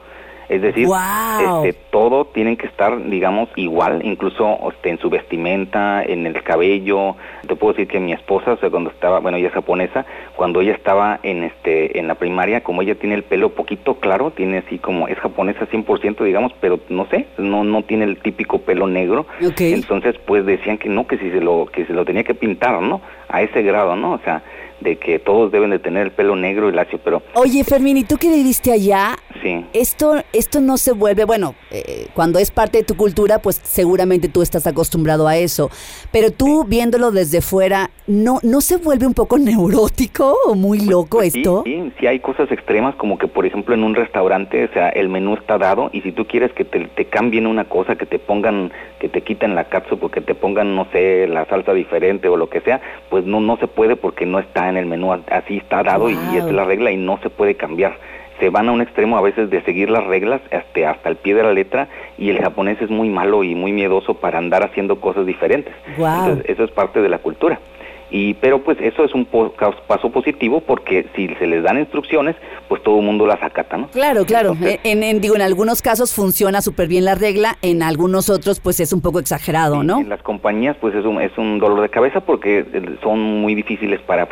Es 0.49 0.63
decir, 0.63 0.87
este, 0.87 1.73
todo 1.91 2.25
tienen 2.25 2.57
que 2.57 2.65
estar, 2.65 3.07
digamos, 3.07 3.49
igual, 3.55 4.01
incluso 4.03 4.57
este, 4.71 4.89
en 4.89 4.97
su 4.97 5.09
vestimenta, 5.09 6.03
en 6.03 6.25
el 6.25 6.41
cabello. 6.41 7.15
Te 7.47 7.55
puedo 7.55 7.73
decir 7.73 7.87
que 7.87 7.99
mi 7.99 8.13
esposa, 8.13 8.53
o 8.53 8.57
sea, 8.57 8.71
cuando 8.71 8.89
estaba, 8.89 9.19
bueno, 9.19 9.37
ella 9.37 9.49
es 9.49 9.53
japonesa, 9.53 10.07
cuando 10.35 10.61
ella 10.61 10.73
estaba 10.73 11.19
en 11.21 11.43
este 11.43 11.99
en 11.99 12.07
la 12.07 12.15
primaria, 12.15 12.61
como 12.61 12.81
ella 12.81 12.95
tiene 12.95 13.13
el 13.13 13.23
pelo 13.23 13.49
poquito 13.49 13.95
claro, 13.99 14.31
tiene 14.31 14.57
así 14.57 14.79
como 14.79 15.07
es 15.07 15.19
japonesa 15.19 15.67
100%, 15.67 16.23
digamos, 16.23 16.51
pero 16.59 16.79
no 16.89 17.05
sé, 17.11 17.27
no 17.37 17.63
no 17.63 17.83
tiene 17.83 18.05
el 18.05 18.17
típico 18.17 18.59
pelo 18.59 18.87
negro. 18.87 19.27
Entonces, 19.39 20.15
pues 20.25 20.47
decían 20.47 20.79
que 20.79 20.89
no, 20.89 21.05
que 21.05 21.19
si 21.19 21.29
se 21.29 21.41
lo 21.41 21.67
que 21.71 21.85
se 21.85 21.93
lo 21.93 22.05
tenía 22.05 22.23
que 22.23 22.33
pintar, 22.33 22.81
¿no? 22.81 23.01
A 23.27 23.43
ese 23.43 23.61
grado, 23.61 23.95
¿no? 23.95 24.13
O 24.13 24.19
sea, 24.19 24.41
de 24.81 24.97
que 24.97 25.19
todos 25.19 25.51
deben 25.51 25.69
de 25.69 25.79
tener 25.79 26.03
el 26.03 26.11
pelo 26.11 26.35
negro 26.35 26.69
y 26.69 26.71
lacio, 26.71 26.99
pero... 27.03 27.21
Oye, 27.33 27.63
Fermín, 27.63 27.97
¿y 27.97 28.03
tú 28.03 28.17
qué 28.17 28.29
viviste 28.29 28.71
allá? 28.71 29.15
Sí. 29.41 29.65
Esto, 29.73 30.15
esto 30.33 30.61
no 30.61 30.77
se 30.77 30.91
vuelve, 30.91 31.25
bueno, 31.25 31.55
eh, 31.71 32.07
cuando 32.13 32.39
es 32.39 32.51
parte 32.51 32.79
de 32.79 32.83
tu 32.83 32.95
cultura, 32.95 33.39
pues 33.39 33.61
seguramente 33.63 34.27
tú 34.29 34.41
estás 34.41 34.67
acostumbrado 34.67 35.27
a 35.27 35.37
eso, 35.37 35.69
pero 36.11 36.31
tú 36.31 36.65
viéndolo 36.65 37.11
desde 37.11 37.41
fuera, 37.41 37.89
¿no, 38.07 38.39
no 38.43 38.61
se 38.61 38.77
vuelve 38.77 39.05
un 39.07 39.13
poco 39.13 39.37
neurótico 39.39 40.35
o 40.45 40.55
muy 40.55 40.79
pues, 40.79 40.89
loco 40.89 41.17
pues 41.17 41.35
esto? 41.35 41.63
Sí, 41.65 41.91
sí, 41.99 42.07
hay 42.07 42.19
cosas 42.19 42.51
extremas 42.51 42.95
como 42.95 43.17
que, 43.17 43.27
por 43.27 43.45
ejemplo, 43.45 43.73
en 43.75 43.83
un 43.83 43.95
restaurante, 43.95 44.65
o 44.65 44.73
sea, 44.73 44.89
el 44.89 45.09
menú 45.09 45.35
está 45.35 45.57
dado 45.57 45.89
y 45.93 46.01
si 46.01 46.11
tú 46.11 46.25
quieres 46.25 46.51
que 46.53 46.65
te, 46.65 46.85
te 46.85 47.05
cambien 47.05 47.47
una 47.47 47.65
cosa, 47.65 47.95
que 47.95 48.05
te 48.05 48.19
pongan, 48.19 48.71
que 48.99 49.09
te 49.09 49.21
quiten 49.21 49.55
la 49.55 49.65
cápsula, 49.65 49.99
porque 50.01 50.21
te 50.21 50.35
pongan, 50.35 50.75
no 50.75 50.87
sé, 50.91 51.27
la 51.27 51.45
salsa 51.45 51.73
diferente 51.73 52.27
o 52.27 52.37
lo 52.37 52.49
que 52.49 52.61
sea, 52.61 52.81
pues 53.09 53.25
no, 53.25 53.39
no 53.39 53.57
se 53.57 53.67
puede 53.67 53.95
porque 53.95 54.25
no 54.25 54.39
está 54.39 54.69
en 54.69 54.77
el 54.77 54.85
menú, 54.85 55.13
así 55.13 55.57
está 55.57 55.83
dado 55.83 56.09
y, 56.09 56.17
es 56.35 56.45
la 56.51 56.63
regla 56.63 56.91
y 56.91 56.97
no 56.97 57.19
se 57.21 57.29
puede 57.29 57.55
cambiar. 57.55 57.97
Se 58.39 58.49
van 58.49 58.69
a 58.69 58.71
un 58.71 58.81
extremo 58.81 59.17
a 59.17 59.21
veces 59.21 59.49
de 59.49 59.61
seguir 59.63 59.89
las 59.89 60.05
reglas 60.05 60.41
hasta, 60.51 60.89
hasta 60.89 61.09
el 61.09 61.17
pie 61.17 61.35
de 61.35 61.43
la 61.43 61.53
letra 61.53 61.87
y 62.17 62.29
el 62.29 62.39
japonés 62.39 62.81
es 62.81 62.89
muy 62.89 63.09
malo 63.09 63.43
y 63.43 63.55
muy 63.55 63.71
miedoso 63.71 64.15
para 64.15 64.37
andar 64.37 64.63
haciendo 64.63 64.99
cosas 64.99 65.25
diferentes. 65.25 65.73
eso 66.45 66.63
es 66.63 66.71
parte 66.71 67.01
de 67.01 67.09
la 67.09 67.19
cultura. 67.19 67.59
Y, 68.11 68.33
pero 68.35 68.63
pues 68.63 68.77
eso 68.81 69.03
es 69.03 69.13
un 69.13 69.25
paso 69.25 70.09
positivo 70.11 70.61
porque 70.61 71.07
si 71.15 71.27
se 71.35 71.47
les 71.47 71.63
dan 71.63 71.79
instrucciones, 71.79 72.35
pues 72.67 72.81
todo 72.83 72.99
el 72.99 73.05
mundo 73.05 73.25
las 73.25 73.41
acata, 73.41 73.77
¿no? 73.77 73.87
Claro, 73.89 74.25
claro. 74.25 74.55
en, 74.61 75.21
digo, 75.21 75.35
en 75.35 75.41
algunos 75.41 75.81
casos 75.81 76.13
funciona 76.13 76.61
súper 76.61 76.87
bien 76.87 77.05
la 77.05 77.15
regla, 77.15 77.57
en 77.61 77.83
algunos 77.83 78.29
otros 78.29 78.59
pues 78.59 78.79
es 78.79 78.93
un 78.93 79.01
poco 79.01 79.19
exagerado, 79.19 79.83
¿no? 79.83 79.99
En 79.99 80.09
las 80.09 80.21
compañías 80.23 80.75
pues 80.79 80.95
es 80.95 81.05
un, 81.05 81.21
es 81.21 81.37
un 81.37 81.59
dolor 81.59 81.81
de 81.81 81.89
cabeza 81.89 82.21
porque 82.21 82.65
son 83.01 83.19
muy 83.19 83.55
difíciles 83.55 83.99
para 84.01 84.27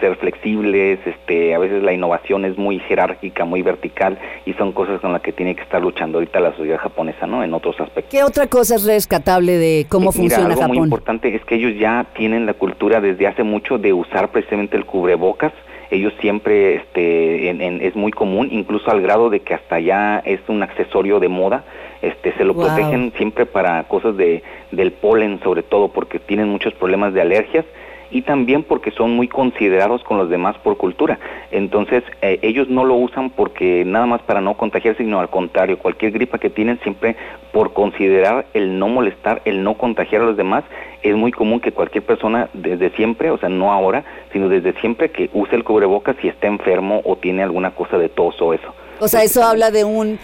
ser 0.00 0.16
flexibles, 0.16 0.98
este, 1.04 1.54
a 1.54 1.58
veces 1.58 1.82
la 1.82 1.92
innovación 1.92 2.44
es 2.44 2.56
muy 2.56 2.78
jerárquica, 2.80 3.44
muy 3.44 3.62
vertical 3.62 4.18
y 4.46 4.52
son 4.54 4.72
cosas 4.72 5.00
con 5.00 5.12
las 5.12 5.22
que 5.22 5.32
tiene 5.32 5.54
que 5.54 5.62
estar 5.62 5.82
luchando 5.82 6.18
ahorita 6.18 6.40
la 6.40 6.56
sociedad 6.56 6.78
japonesa, 6.78 7.26
¿no? 7.26 7.42
En 7.42 7.54
otros 7.54 7.78
aspectos. 7.80 8.10
¿Qué 8.10 8.22
otra 8.22 8.46
cosa 8.46 8.76
es 8.76 8.84
rescatable 8.84 9.58
de 9.58 9.86
cómo 9.88 10.12
funciona 10.12 10.46
algo 10.46 10.60
Japón? 10.60 10.76
muy 10.76 10.84
importante 10.84 11.34
es 11.34 11.44
que 11.44 11.56
ellos 11.56 11.78
ya 11.78 12.06
tienen 12.14 12.46
la 12.46 12.54
cultura 12.54 13.00
de 13.00 13.11
desde 13.12 13.26
hace 13.26 13.42
mucho 13.42 13.78
de 13.78 13.92
usar 13.92 14.30
precisamente 14.30 14.76
el 14.76 14.84
cubrebocas. 14.84 15.52
Ellos 15.90 16.14
siempre, 16.20 16.76
este, 16.76 17.86
es 17.86 17.94
muy 17.94 18.12
común, 18.12 18.48
incluso 18.50 18.90
al 18.90 19.02
grado 19.02 19.28
de 19.28 19.40
que 19.40 19.52
hasta 19.52 19.78
ya 19.78 20.22
es 20.24 20.40
un 20.48 20.62
accesorio 20.62 21.20
de 21.20 21.28
moda. 21.28 21.64
Este, 22.00 22.32
se 22.32 22.44
lo 22.44 22.54
protegen 22.54 23.12
siempre 23.16 23.44
para 23.44 23.84
cosas 23.84 24.16
de, 24.16 24.42
del 24.70 24.92
polen, 24.92 25.40
sobre 25.42 25.62
todo, 25.62 25.88
porque 25.88 26.18
tienen 26.18 26.48
muchos 26.48 26.72
problemas 26.74 27.12
de 27.12 27.20
alergias 27.20 27.66
y 28.12 28.22
también 28.22 28.62
porque 28.62 28.90
son 28.90 29.16
muy 29.16 29.26
considerados 29.26 30.04
con 30.04 30.18
los 30.18 30.28
demás 30.28 30.56
por 30.58 30.76
cultura. 30.76 31.18
Entonces, 31.50 32.04
eh, 32.20 32.38
ellos 32.42 32.68
no 32.68 32.84
lo 32.84 32.94
usan 32.94 33.30
porque 33.30 33.84
nada 33.84 34.06
más 34.06 34.22
para 34.22 34.40
no 34.40 34.54
contagiarse, 34.54 35.02
sino 35.02 35.18
al 35.18 35.30
contrario, 35.30 35.78
cualquier 35.78 36.12
gripa 36.12 36.38
que 36.38 36.50
tienen 36.50 36.78
siempre 36.82 37.16
por 37.52 37.72
considerar 37.72 38.46
el 38.54 38.78
no 38.78 38.88
molestar, 38.88 39.42
el 39.44 39.64
no 39.64 39.74
contagiar 39.74 40.22
a 40.22 40.26
los 40.26 40.36
demás, 40.36 40.64
es 41.02 41.16
muy 41.16 41.32
común 41.32 41.60
que 41.60 41.72
cualquier 41.72 42.04
persona 42.04 42.48
desde 42.52 42.90
siempre, 42.90 43.30
o 43.30 43.38
sea, 43.38 43.48
no 43.48 43.72
ahora, 43.72 44.04
sino 44.32 44.48
desde 44.48 44.72
siempre 44.80 45.10
que 45.10 45.30
use 45.32 45.56
el 45.56 45.64
cubrebocas 45.64 46.16
si 46.20 46.28
está 46.28 46.46
enfermo 46.46 47.00
o 47.04 47.16
tiene 47.16 47.42
alguna 47.42 47.72
cosa 47.72 47.98
de 47.98 48.08
tos 48.08 48.40
o 48.40 48.54
eso. 48.54 48.74
O 49.00 49.08
sea, 49.08 49.24
eso 49.24 49.42
habla 49.42 49.70
de 49.70 49.84
un 49.84 50.18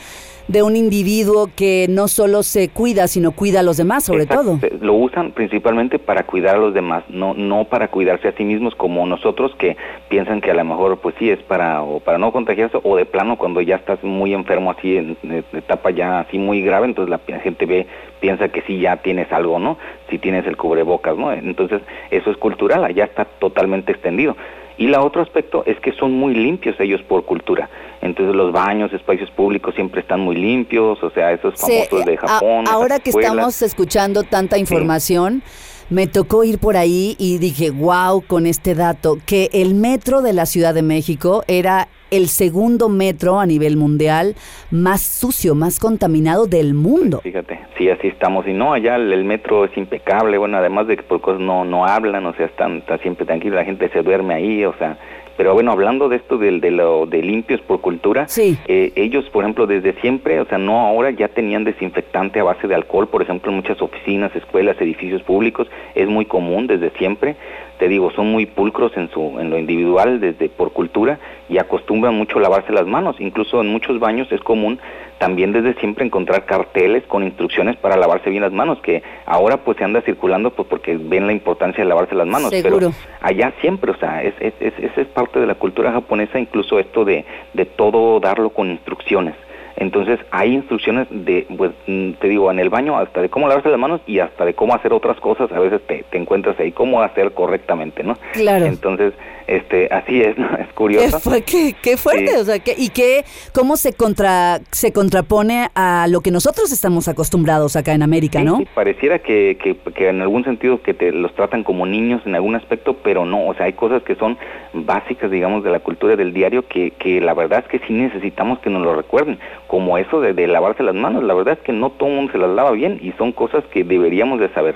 de 0.49 0.63
un 0.63 0.77
individuo 0.77 1.51
que 1.55 1.87
no 1.89 2.09
solo 2.09 2.43
se 2.43 2.69
cuida, 2.69 3.07
sino 3.07 3.33
cuida 3.33 3.61
a 3.61 3.63
los 3.63 3.77
demás, 3.77 4.05
sobre 4.05 4.27
todo. 4.27 4.59
Lo 4.81 4.95
usan 4.95 5.33
principalmente 5.33 5.99
para 5.99 6.25
cuidar 6.25 6.57
a 6.57 6.59
los 6.59 6.75
demás, 6.75 7.05
no 7.09 7.35
no 7.35 7.65
para 7.65 7.89
cuidarse 7.89 8.29
a 8.29 8.33
sí 8.33 8.45
mismos 8.45 8.75
como 8.75 9.07
nosotros 9.07 9.55
que 9.59 9.77
piensan 10.09 10.41
que 10.41 10.51
a 10.51 10.55
lo 10.55 10.65
mejor 10.65 10.99
pues 10.99 11.15
sí 11.19 11.31
es 11.31 11.39
para 11.41 11.83
o 11.83 12.01
para 12.01 12.19
no 12.19 12.33
contagiarse 12.33 12.79
o 12.83 12.97
de 12.97 13.05
plano 13.05 13.37
cuando 13.37 13.61
ya 13.61 13.77
estás 13.77 14.03
muy 14.03 14.35
enfermo 14.35 14.71
así 14.71 14.97
en, 14.97 15.17
etapa 15.53 15.91
ya 15.91 16.21
así 16.21 16.39
muy 16.39 16.63
grave, 16.63 16.87
entonces 16.87 17.11
la 17.11 17.41
gente 17.41 17.67
ve 17.67 17.87
piensa 18.21 18.49
que 18.49 18.63
sí 18.63 18.81
ya 18.81 18.97
tienes 18.97 19.31
algo, 19.33 19.59
¿no? 19.59 19.79
Si 20.11 20.19
tienes 20.19 20.47
el 20.47 20.57
cubrebocas, 20.57 21.17
¿no? 21.17 21.33
Entonces, 21.33 21.83
eso 22.11 22.31
es 22.31 22.37
cultural, 22.37 22.85
allá 22.85 23.05
está 23.05 23.25
totalmente 23.25 23.93
extendido. 23.93 24.37
Y 24.79 24.87
la 24.87 25.03
otro 25.03 25.21
aspecto 25.23 25.65
es 25.67 25.79
que 25.81 25.93
son 25.93 26.13
muy 26.13 26.35
limpios 26.35 26.79
ellos 26.79 27.03
por 27.03 27.25
cultura. 27.25 27.69
Entonces 28.01 28.35
los 28.35 28.53
baños, 28.53 28.93
espacios 28.93 29.31
públicos 29.33 29.75
siempre 29.75 30.01
están 30.01 30.21
muy 30.21 30.37
limpios, 30.37 31.03
o 31.03 31.11
sea, 31.11 31.33
esos 31.33 31.61
famosos 31.61 32.05
de 32.05 32.17
Japón. 32.17 32.65
ahora 32.69 33.01
que 33.01 33.11
estamos 33.11 33.61
escuchando 33.61 34.23
tanta 34.23 34.57
información, 34.57 35.43
me 35.91 36.07
tocó 36.07 36.45
ir 36.45 36.59
por 36.59 36.77
ahí 36.77 37.17
y 37.19 37.39
dije, 37.39 37.71
wow, 37.71 38.23
con 38.27 38.47
este 38.47 38.75
dato, 38.75 39.19
que 39.27 39.49
el 39.53 39.75
metro 39.75 40.23
de 40.23 40.33
la 40.33 40.47
Ciudad 40.47 40.75
de 40.75 40.83
México 40.83 41.43
era 41.49 41.89
el 42.11 42.29
segundo 42.29 42.89
metro 42.89 43.39
a 43.39 43.47
nivel 43.47 43.77
mundial 43.77 44.35
más 44.71 45.03
sucio, 45.03 45.55
más 45.55 45.79
contaminado 45.79 46.47
del 46.47 46.75
mundo. 46.75 47.21
Fíjate, 47.23 47.61
sí, 47.77 47.89
así 47.91 48.09
estamos. 48.09 48.47
Y 48.47 48.53
no, 48.53 48.73
allá 48.73 48.97
el, 48.97 49.25
metro 49.25 49.65
es 49.65 49.77
impecable, 49.77 50.39
bueno, 50.39 50.57
además 50.59 50.87
de 50.87 50.97
que 50.97 51.03
por 51.03 51.21
cosas 51.21 51.41
no, 51.41 51.65
no 51.65 51.87
hablan, 51.87 52.25
o 52.27 52.35
sea, 52.35 52.47
están, 52.47 52.79
está 52.79 52.99
siempre 52.99 53.27
tranquilo, 53.27 53.57
la 53.57 53.65
gente 53.65 53.89
se 53.91 54.03
duerme 54.03 54.35
ahí, 54.35 54.65
o 54.65 54.75
sea, 54.79 54.99
pero 55.39 55.55
bueno, 55.55 55.71
hablando 55.71 56.09
de 56.09 56.17
esto 56.17 56.37
de, 56.37 56.59
de 56.59 56.73
lo 56.73 57.07
de 57.07 57.23
limpios 57.23 57.61
por 57.61 57.81
cultura, 57.81 58.27
eh, 58.37 58.93
ellos, 58.97 59.25
por 59.31 59.45
ejemplo, 59.45 59.69
desde 59.69 59.93
siempre, 60.01 60.41
o 60.41 60.45
sea, 60.47 60.59
no 60.59 60.81
ahora, 60.81 61.13
ya 61.13 61.29
tenían 61.29 61.63
desinfectante 61.63 62.41
a 62.41 62.43
base 62.43 62.67
de 62.67 62.75
alcohol, 62.75 63.07
por 63.07 63.23
ejemplo, 63.23 63.53
en 63.53 63.57
muchas 63.59 63.81
oficinas, 63.81 64.35
escuelas, 64.35 64.81
edificios 64.81 65.23
públicos, 65.23 65.69
es 65.95 66.09
muy 66.09 66.25
común 66.25 66.67
desde 66.67 66.91
siempre 66.99 67.37
te 67.79 67.89
digo, 67.89 68.11
son 68.11 68.31
muy 68.31 68.47
pulcros 68.47 68.97
en 68.97 69.09
su 69.11 69.39
en 69.39 69.51
lo 69.51 69.59
individual 69.59 70.21
desde 70.21 70.49
por 70.49 70.73
cultura 70.73 71.19
y 71.49 71.59
acostumbran 71.59 72.15
mucho 72.15 72.41
lavarse 72.41 72.73
las 72.73 72.87
manos, 72.87 73.17
incluso 73.21 73.61
en 73.61 73.69
muchos 73.69 73.99
baños 74.01 74.31
es 74.33 74.41
común 74.41 74.79
también 75.19 75.53
desde 75.53 75.75
siempre 75.81 76.05
encontrar 76.05 76.45
carteles 76.45 77.05
con 77.07 77.25
instrucciones 77.25 77.77
para 77.77 77.97
lavarse 77.97 78.31
bien 78.31 78.43
las 78.43 78.53
manos, 78.53 78.81
que 78.81 79.03
ahora 79.27 79.59
pues 79.59 79.77
se 79.77 79.85
anda 79.85 80.01
circulando 80.03 80.51
pues 80.51 80.69
porque 80.69 80.97
ven 80.97 81.27
la 81.27 81.33
importancia 81.33 81.83
de 81.83 81.89
lavarse 81.89 82.15
las 82.15 82.27
manos, 82.27 82.51
pero 82.63 82.79
allá 83.21 83.53
siempre, 83.61 83.91
o 83.91 83.97
sea, 83.97 84.23
es, 84.23 84.35
es, 84.41 84.55
es, 84.61 84.97
es 84.97 85.07
parte 85.09 85.41
de 85.41 85.47
la 85.47 85.57
cultura 85.57 85.93
japonesa, 85.93 86.39
incluso 86.39 86.79
esto 86.79 87.05
de, 87.05 87.25
de 87.53 87.65
todo 87.65 88.21
darlo 88.21 88.51
con 88.51 88.71
instrucciones. 88.71 89.35
Entonces 89.79 90.19
hay 90.33 90.55
instrucciones 90.55 91.07
de, 91.11 91.47
pues 91.57 91.71
mm, 91.87 92.13
te 92.15 92.29
digo, 92.29 92.51
en 92.51 92.59
el 92.59 92.69
baño 92.69 92.99
hasta 92.99 93.23
de 93.23 93.29
cómo 93.29 93.47
lavarse 93.47 93.69
las 93.69 93.79
manos 93.79 94.01
y 94.07 94.19
hasta 94.19 94.45
de 94.45 94.55
cómo 94.55 94.75
hacer 94.75 94.93
otras 94.93 95.19
cosas, 95.21 95.51
a 95.53 95.61
veces 95.61 95.81
te, 95.87 96.05
te 96.11 96.19
encuentras 96.19 96.59
ahí, 96.59 96.73
cómo 96.73 97.01
hacer 97.01 97.33
correctamente, 97.33 98.03
¿no? 98.03 98.17
Claro. 98.33 98.67
Entonces, 98.67 99.15
este, 99.49 99.89
así 99.91 100.21
es, 100.21 100.37
¿no? 100.37 100.47
Es 100.59 100.71
curioso. 100.75 101.31
¿Qué, 101.47 101.75
qué, 101.81 101.97
fuerte, 101.97 102.37
o 102.37 102.45
sea, 102.45 102.57
¿y 102.77 102.91
qué, 102.91 103.25
cómo 103.55 103.79
se 103.79 103.95
contra, 103.95 104.61
se 104.71 104.93
contrapone 104.93 105.69
a 105.75 106.07
lo 106.09 106.21
que 106.21 106.31
nosotros 106.31 106.71
estamos 106.71 107.09
acostumbrados 107.09 107.75
acá 107.75 107.95
en 107.95 108.03
América, 108.03 108.45
¿no? 108.45 108.59
Sí, 108.59 108.69
pareciera 108.75 109.21
que, 109.21 109.57
que, 109.61 109.75
que, 109.95 110.11
en 110.11 110.21
algún 110.21 110.45
sentido 110.45 110.83
que 110.83 110.93
te 110.93 111.13
los 111.13 111.35
tratan 111.35 111.65
como 111.65 111.87
niños 111.87 112.21
en 112.27 112.35
algún 112.35 112.57
aspecto, 112.57 112.99
pero 113.03 113.25
no, 113.25 113.47
o 113.47 113.55
sea, 113.55 113.67
hay 113.67 113.73
cosas 113.73 114.03
que 114.03 114.17
son 114.17 114.37
básicas, 114.75 115.31
digamos, 115.31 115.65
de 115.65 115.71
la 115.71 115.81
cultura 115.81 116.15
del 116.15 116.35
diario 116.35 116.69
que, 116.69 116.91
que 116.91 117.23
la 117.23 117.33
verdad 117.33 117.65
es 117.65 117.69
que 117.69 117.87
sí 117.87 117.95
necesitamos 117.95 118.59
que 118.59 118.69
nos 118.69 118.83
lo 118.83 118.95
recuerden, 118.95 119.39
como 119.69 119.99
eso 119.99 120.21
de, 120.21 120.47
lavarse 120.49 120.83
las 120.83 120.95
manos, 120.95 121.23
la 121.23 121.35
verdad 121.35 121.55
es 121.55 121.61
que 121.61 121.73
no 121.73 121.91
todo 121.91 122.09
el 122.09 122.17
mundo 122.17 122.33
se 122.33 122.39
las 122.39 122.51
lava 122.51 122.73
bien 122.73 122.99
y 123.01 123.13
son 123.13 123.33
cosas 123.33 123.63
que 123.67 123.85
deberíamos 123.85 124.41
de 124.41 124.49
saber. 124.49 124.75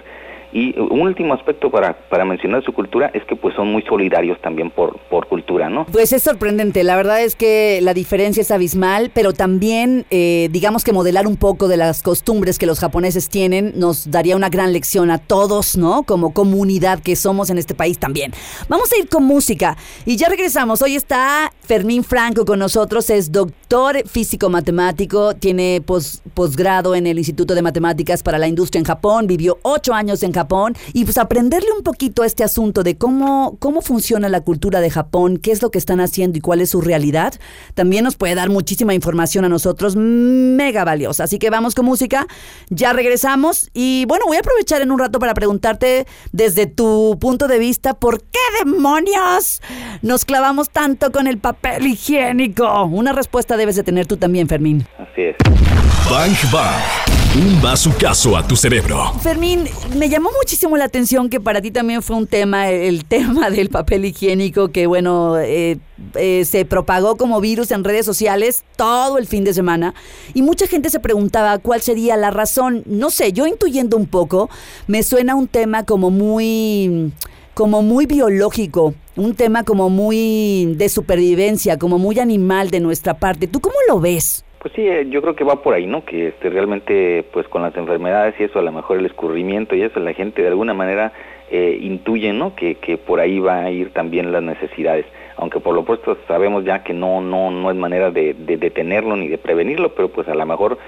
Y 0.52 0.78
un 0.78 1.00
último 1.00 1.32
aspecto 1.32 1.70
para, 1.70 1.94
para 1.94 2.26
mencionar 2.26 2.62
su 2.62 2.75
cultura 2.75 3.11
es 3.14 3.25
que 3.25 3.34
pues 3.34 3.54
son 3.54 3.72
muy 3.72 3.82
solidarios 3.82 4.38
también 4.40 4.70
por, 4.70 4.99
por 5.08 5.26
cultura, 5.26 5.41
Pues 5.90 6.12
es 6.12 6.23
sorprendente, 6.23 6.85
la 6.85 6.97
verdad 6.97 7.23
es 7.23 7.35
que 7.35 7.80
la 7.82 7.94
diferencia 7.94 8.42
es 8.42 8.50
abismal, 8.50 9.11
pero 9.14 9.32
también 9.32 10.04
eh, 10.11 10.49
digamos 10.52 10.85
que 10.85 10.92
modelar 10.92 11.26
un 11.26 11.37
poco 11.37 11.68
de 11.68 11.76
las 11.76 12.02
costumbres 12.02 12.59
que 12.59 12.66
los 12.66 12.78
japoneses 12.80 13.28
tienen 13.28 13.73
nos 13.76 14.11
daría 14.11 14.37
una 14.37 14.50
gran 14.50 14.73
lección 14.73 15.11
a 15.11 15.18
todos, 15.18 15.76
¿no? 15.76 16.02
Como 16.02 16.35
comunidad 16.35 17.00
que 17.00 17.16
somos 17.16 17.49
en 17.49 17.56
este 17.56 17.75
país 17.75 17.99
también. 17.99 18.32
Vamos 18.68 18.92
a 18.92 18.99
ir 18.99 19.09
con 19.09 19.25
música 19.25 19.76
y 20.04 20.16
ya 20.16 20.28
regresamos. 20.28 20.82
Hoy 20.82 20.97
está 20.97 21.50
Fermín 21.61 22.04
Franco 22.04 22.44
con 22.44 22.59
nosotros, 22.59 23.09
es 23.11 23.32
doctor 23.32 24.06
físico 24.06 24.50
matemático, 24.50 25.35
tiene 25.35 25.82
posgrado 26.35 26.94
en 26.94 27.06
el 27.06 27.18
Instituto 27.18 27.54
de 27.54 27.62
Matemáticas 27.62 28.23
para 28.23 28.38
la 28.38 28.49
Industria 28.49 28.80
en 28.80 28.85
Japón, 28.85 29.26
vivió 29.26 29.59
ocho 29.62 29.94
años 29.94 30.23
en 30.23 30.32
Japón 30.32 30.42
Japón 30.42 30.75
y 30.92 31.04
pues 31.04 31.18
aprenderle 31.18 31.68
un 31.76 31.85
poquito 31.85 32.23
a 32.23 32.26
este 32.26 32.42
asunto 32.42 32.82
de 32.82 32.97
cómo, 32.97 33.56
cómo 33.61 33.80
funciona 33.80 34.28
la 34.28 34.40
cultura 34.40 34.80
de 34.80 34.90
Japón, 34.90 35.38
qué 35.42 35.52
es 35.52 35.61
lo 35.61 35.70
que 35.70 35.78
están 35.78 36.00
haciendo 36.00 36.38
y 36.38 36.40
cuál 36.40 36.61
es 36.61 36.70
su 36.70 36.80
realidad, 36.80 37.34
también 37.75 38.04
nos 38.04 38.16
puede 38.16 38.34
dar 38.34 38.49
muchísima 38.49 38.94
información 38.94 39.44
a 39.44 39.49
nosotros, 39.49 39.96
mega 39.96 40.84
valiosa. 40.84 41.25
Así 41.25 41.38
que 41.38 41.50
vamos 41.50 41.75
con 41.75 41.84
música, 41.84 42.26
ya 42.70 42.92
regresamos 42.92 43.70
y 43.75 44.04
bueno, 44.06 44.25
voy 44.26 44.38
a 44.38 44.40
aprovechar 44.40 44.80
en 44.80 44.90
un 44.90 44.99
rato 44.99 45.18
para 45.18 45.34
preguntarte 45.34 46.06
desde 46.32 46.66
tu 46.66 47.18
punto 47.20 47.49
de 47.49 47.58
vista, 47.58 47.94
¿por 47.94 48.22
qué 48.22 48.38
demonios 48.64 49.61
nos 50.00 50.25
clavamos 50.25 50.70
tanto 50.70 51.12
con 51.12 51.26
el 51.26 51.38
papel 51.38 51.87
higiénico? 51.87 52.84
Una 52.84 53.12
respuesta 53.12 53.56
debes 53.56 53.76
de 53.76 53.82
tener 53.82 54.06
tú 54.06 54.16
también, 54.16 54.49
Fermín. 54.49 54.87
Así 54.99 55.22
es. 55.22 55.37
Bang 56.08 56.37
Bang. 56.52 57.01
Un 57.34 57.62
caso 57.98 58.36
a 58.36 58.46
tu 58.46 58.56
cerebro. 58.56 59.10
Fermín, 59.22 59.66
me 59.96 60.10
llamó 60.10 60.28
muchísimo 60.36 60.76
la 60.76 60.84
atención 60.84 61.30
que 61.30 61.40
para 61.40 61.62
ti 61.62 61.70
también 61.70 62.02
fue 62.02 62.14
un 62.14 62.26
tema, 62.26 62.68
el 62.68 63.04
tema 63.08 63.48
del 63.48 63.70
papel 63.70 64.04
higiénico, 64.04 64.68
que 64.68 64.86
bueno, 64.86 65.38
eh, 65.38 65.78
eh, 66.14 66.44
se 66.44 66.66
propagó 66.66 67.16
como 67.16 67.40
virus 67.40 67.70
en 67.70 67.84
redes 67.84 68.04
sociales 68.04 68.64
todo 68.76 69.16
el 69.16 69.26
fin 69.26 69.44
de 69.44 69.54
semana. 69.54 69.94
Y 70.34 70.42
mucha 70.42 70.66
gente 70.66 70.90
se 70.90 71.00
preguntaba 71.00 71.56
cuál 71.56 71.80
sería 71.80 72.18
la 72.18 72.30
razón. 72.30 72.82
No 72.84 73.08
sé, 73.08 73.32
yo 73.32 73.46
intuyendo 73.46 73.96
un 73.96 74.08
poco, 74.08 74.50
me 74.86 75.02
suena 75.02 75.34
un 75.34 75.48
tema 75.48 75.86
como 75.86 76.10
muy 76.10 77.14
como 77.54 77.80
muy 77.80 78.04
biológico, 78.04 78.94
un 79.16 79.34
tema 79.34 79.64
como 79.64 79.88
muy 79.88 80.74
de 80.76 80.90
supervivencia, 80.90 81.78
como 81.78 81.98
muy 81.98 82.18
animal 82.18 82.70
de 82.70 82.80
nuestra 82.80 83.18
parte. 83.18 83.46
¿Tú 83.46 83.60
cómo 83.60 83.76
lo 83.88 84.00
ves? 84.00 84.44
Pues 84.62 84.75
sí, 84.75 84.87
eh, 84.87 85.09
yo 85.11 85.21
creo 85.23 85.35
que 85.35 85.42
va 85.42 85.61
por 85.61 85.75
ahí, 85.75 85.87
¿no? 85.87 86.04
Que 86.04 86.28
este, 86.28 86.49
realmente, 86.49 87.25
pues 87.33 87.49
con 87.49 87.62
las 87.62 87.76
enfermedades 87.76 88.37
y 88.38 88.45
eso, 88.45 88.61
a 88.61 88.62
lo 88.62 88.71
mejor 88.71 88.99
el 88.99 89.07
escurrimiento 89.07 89.75
y 89.75 89.83
eso, 89.83 89.99
la 89.99 90.12
gente 90.12 90.40
de 90.40 90.47
alguna 90.47 90.73
manera 90.73 91.12
eh, 91.50 91.76
intuye, 91.83 92.33
¿no? 92.33 92.54
Que, 92.54 92.76
que 92.76 92.97
por 92.97 93.19
ahí 93.19 93.40
va 93.40 93.64
a 93.64 93.71
ir 93.73 93.92
también 93.92 94.31
las 94.31 94.45
necesidades 94.45 95.04
aunque 95.42 95.58
por 95.58 95.75
lo 95.75 95.84
puesto 95.84 96.16
sabemos 96.28 96.64
ya 96.64 96.84
que 96.84 96.94
no 96.94 97.20
no 97.20 97.50
no 97.50 97.68
es 97.68 97.76
manera 97.76 98.12
de, 98.12 98.32
detenerlo 98.34 99.16
ni 99.16 99.26
de 99.26 99.38
prevenirlo, 99.38 99.92
pero 99.92 100.08
pues 100.08 100.28
a 100.28 100.34
lo 100.34 100.46
mejor 100.46 100.78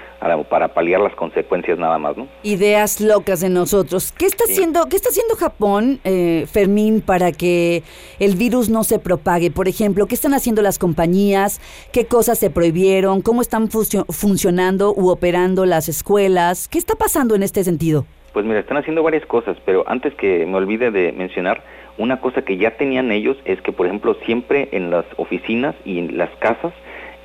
para 0.49 0.69
paliar 0.69 1.01
las 1.01 1.13
consecuencias 1.13 1.77
nada 1.77 1.97
más, 1.97 2.15
¿no? 2.15 2.27
Ideas 2.41 3.01
locas 3.01 3.41
de 3.41 3.49
nosotros. 3.49 4.13
¿Qué 4.13 4.25
está 4.25 4.45
haciendo 4.45 4.85
qué 4.89 4.95
está 4.95 5.09
haciendo 5.09 5.35
Japón, 5.35 5.99
eh, 6.05 6.45
Fermín, 6.49 7.01
para 7.01 7.33
que 7.33 7.83
el 8.19 8.35
virus 8.37 8.69
no 8.69 8.85
se 8.85 8.97
propague? 8.97 9.51
Por 9.51 9.67
ejemplo, 9.67 10.07
¿qué 10.07 10.15
están 10.15 10.33
haciendo 10.33 10.61
las 10.61 10.79
compañías? 10.79 11.59
¿Qué 11.91 12.05
cosas 12.05 12.39
se 12.39 12.49
prohibieron? 12.49 13.21
¿Cómo 13.21 13.41
están 13.41 13.67
funcionando 13.69 14.93
u 14.95 15.09
operando 15.09 15.65
las 15.65 15.89
escuelas? 15.89 16.69
¿Qué 16.69 16.77
está 16.77 16.95
pasando 16.95 17.35
en 17.35 17.43
este 17.43 17.65
sentido? 17.65 18.05
Pues 18.31 18.45
mira, 18.45 18.59
están 18.59 18.77
haciendo 18.77 19.03
varias 19.03 19.25
cosas, 19.25 19.57
pero 19.65 19.83
antes 19.87 20.13
que 20.15 20.45
me 20.45 20.55
olvide 20.55 20.91
de 20.91 21.11
mencionar, 21.13 21.63
una 21.97 22.19
cosa 22.19 22.43
que 22.43 22.57
ya 22.57 22.71
tenían 22.71 23.11
ellos 23.11 23.37
es 23.45 23.61
que, 23.61 23.71
por 23.71 23.85
ejemplo, 23.85 24.15
siempre 24.25 24.69
en 24.71 24.89
las 24.89 25.05
oficinas 25.17 25.75
y 25.85 25.99
en 25.99 26.17
las 26.17 26.29
casas 26.39 26.73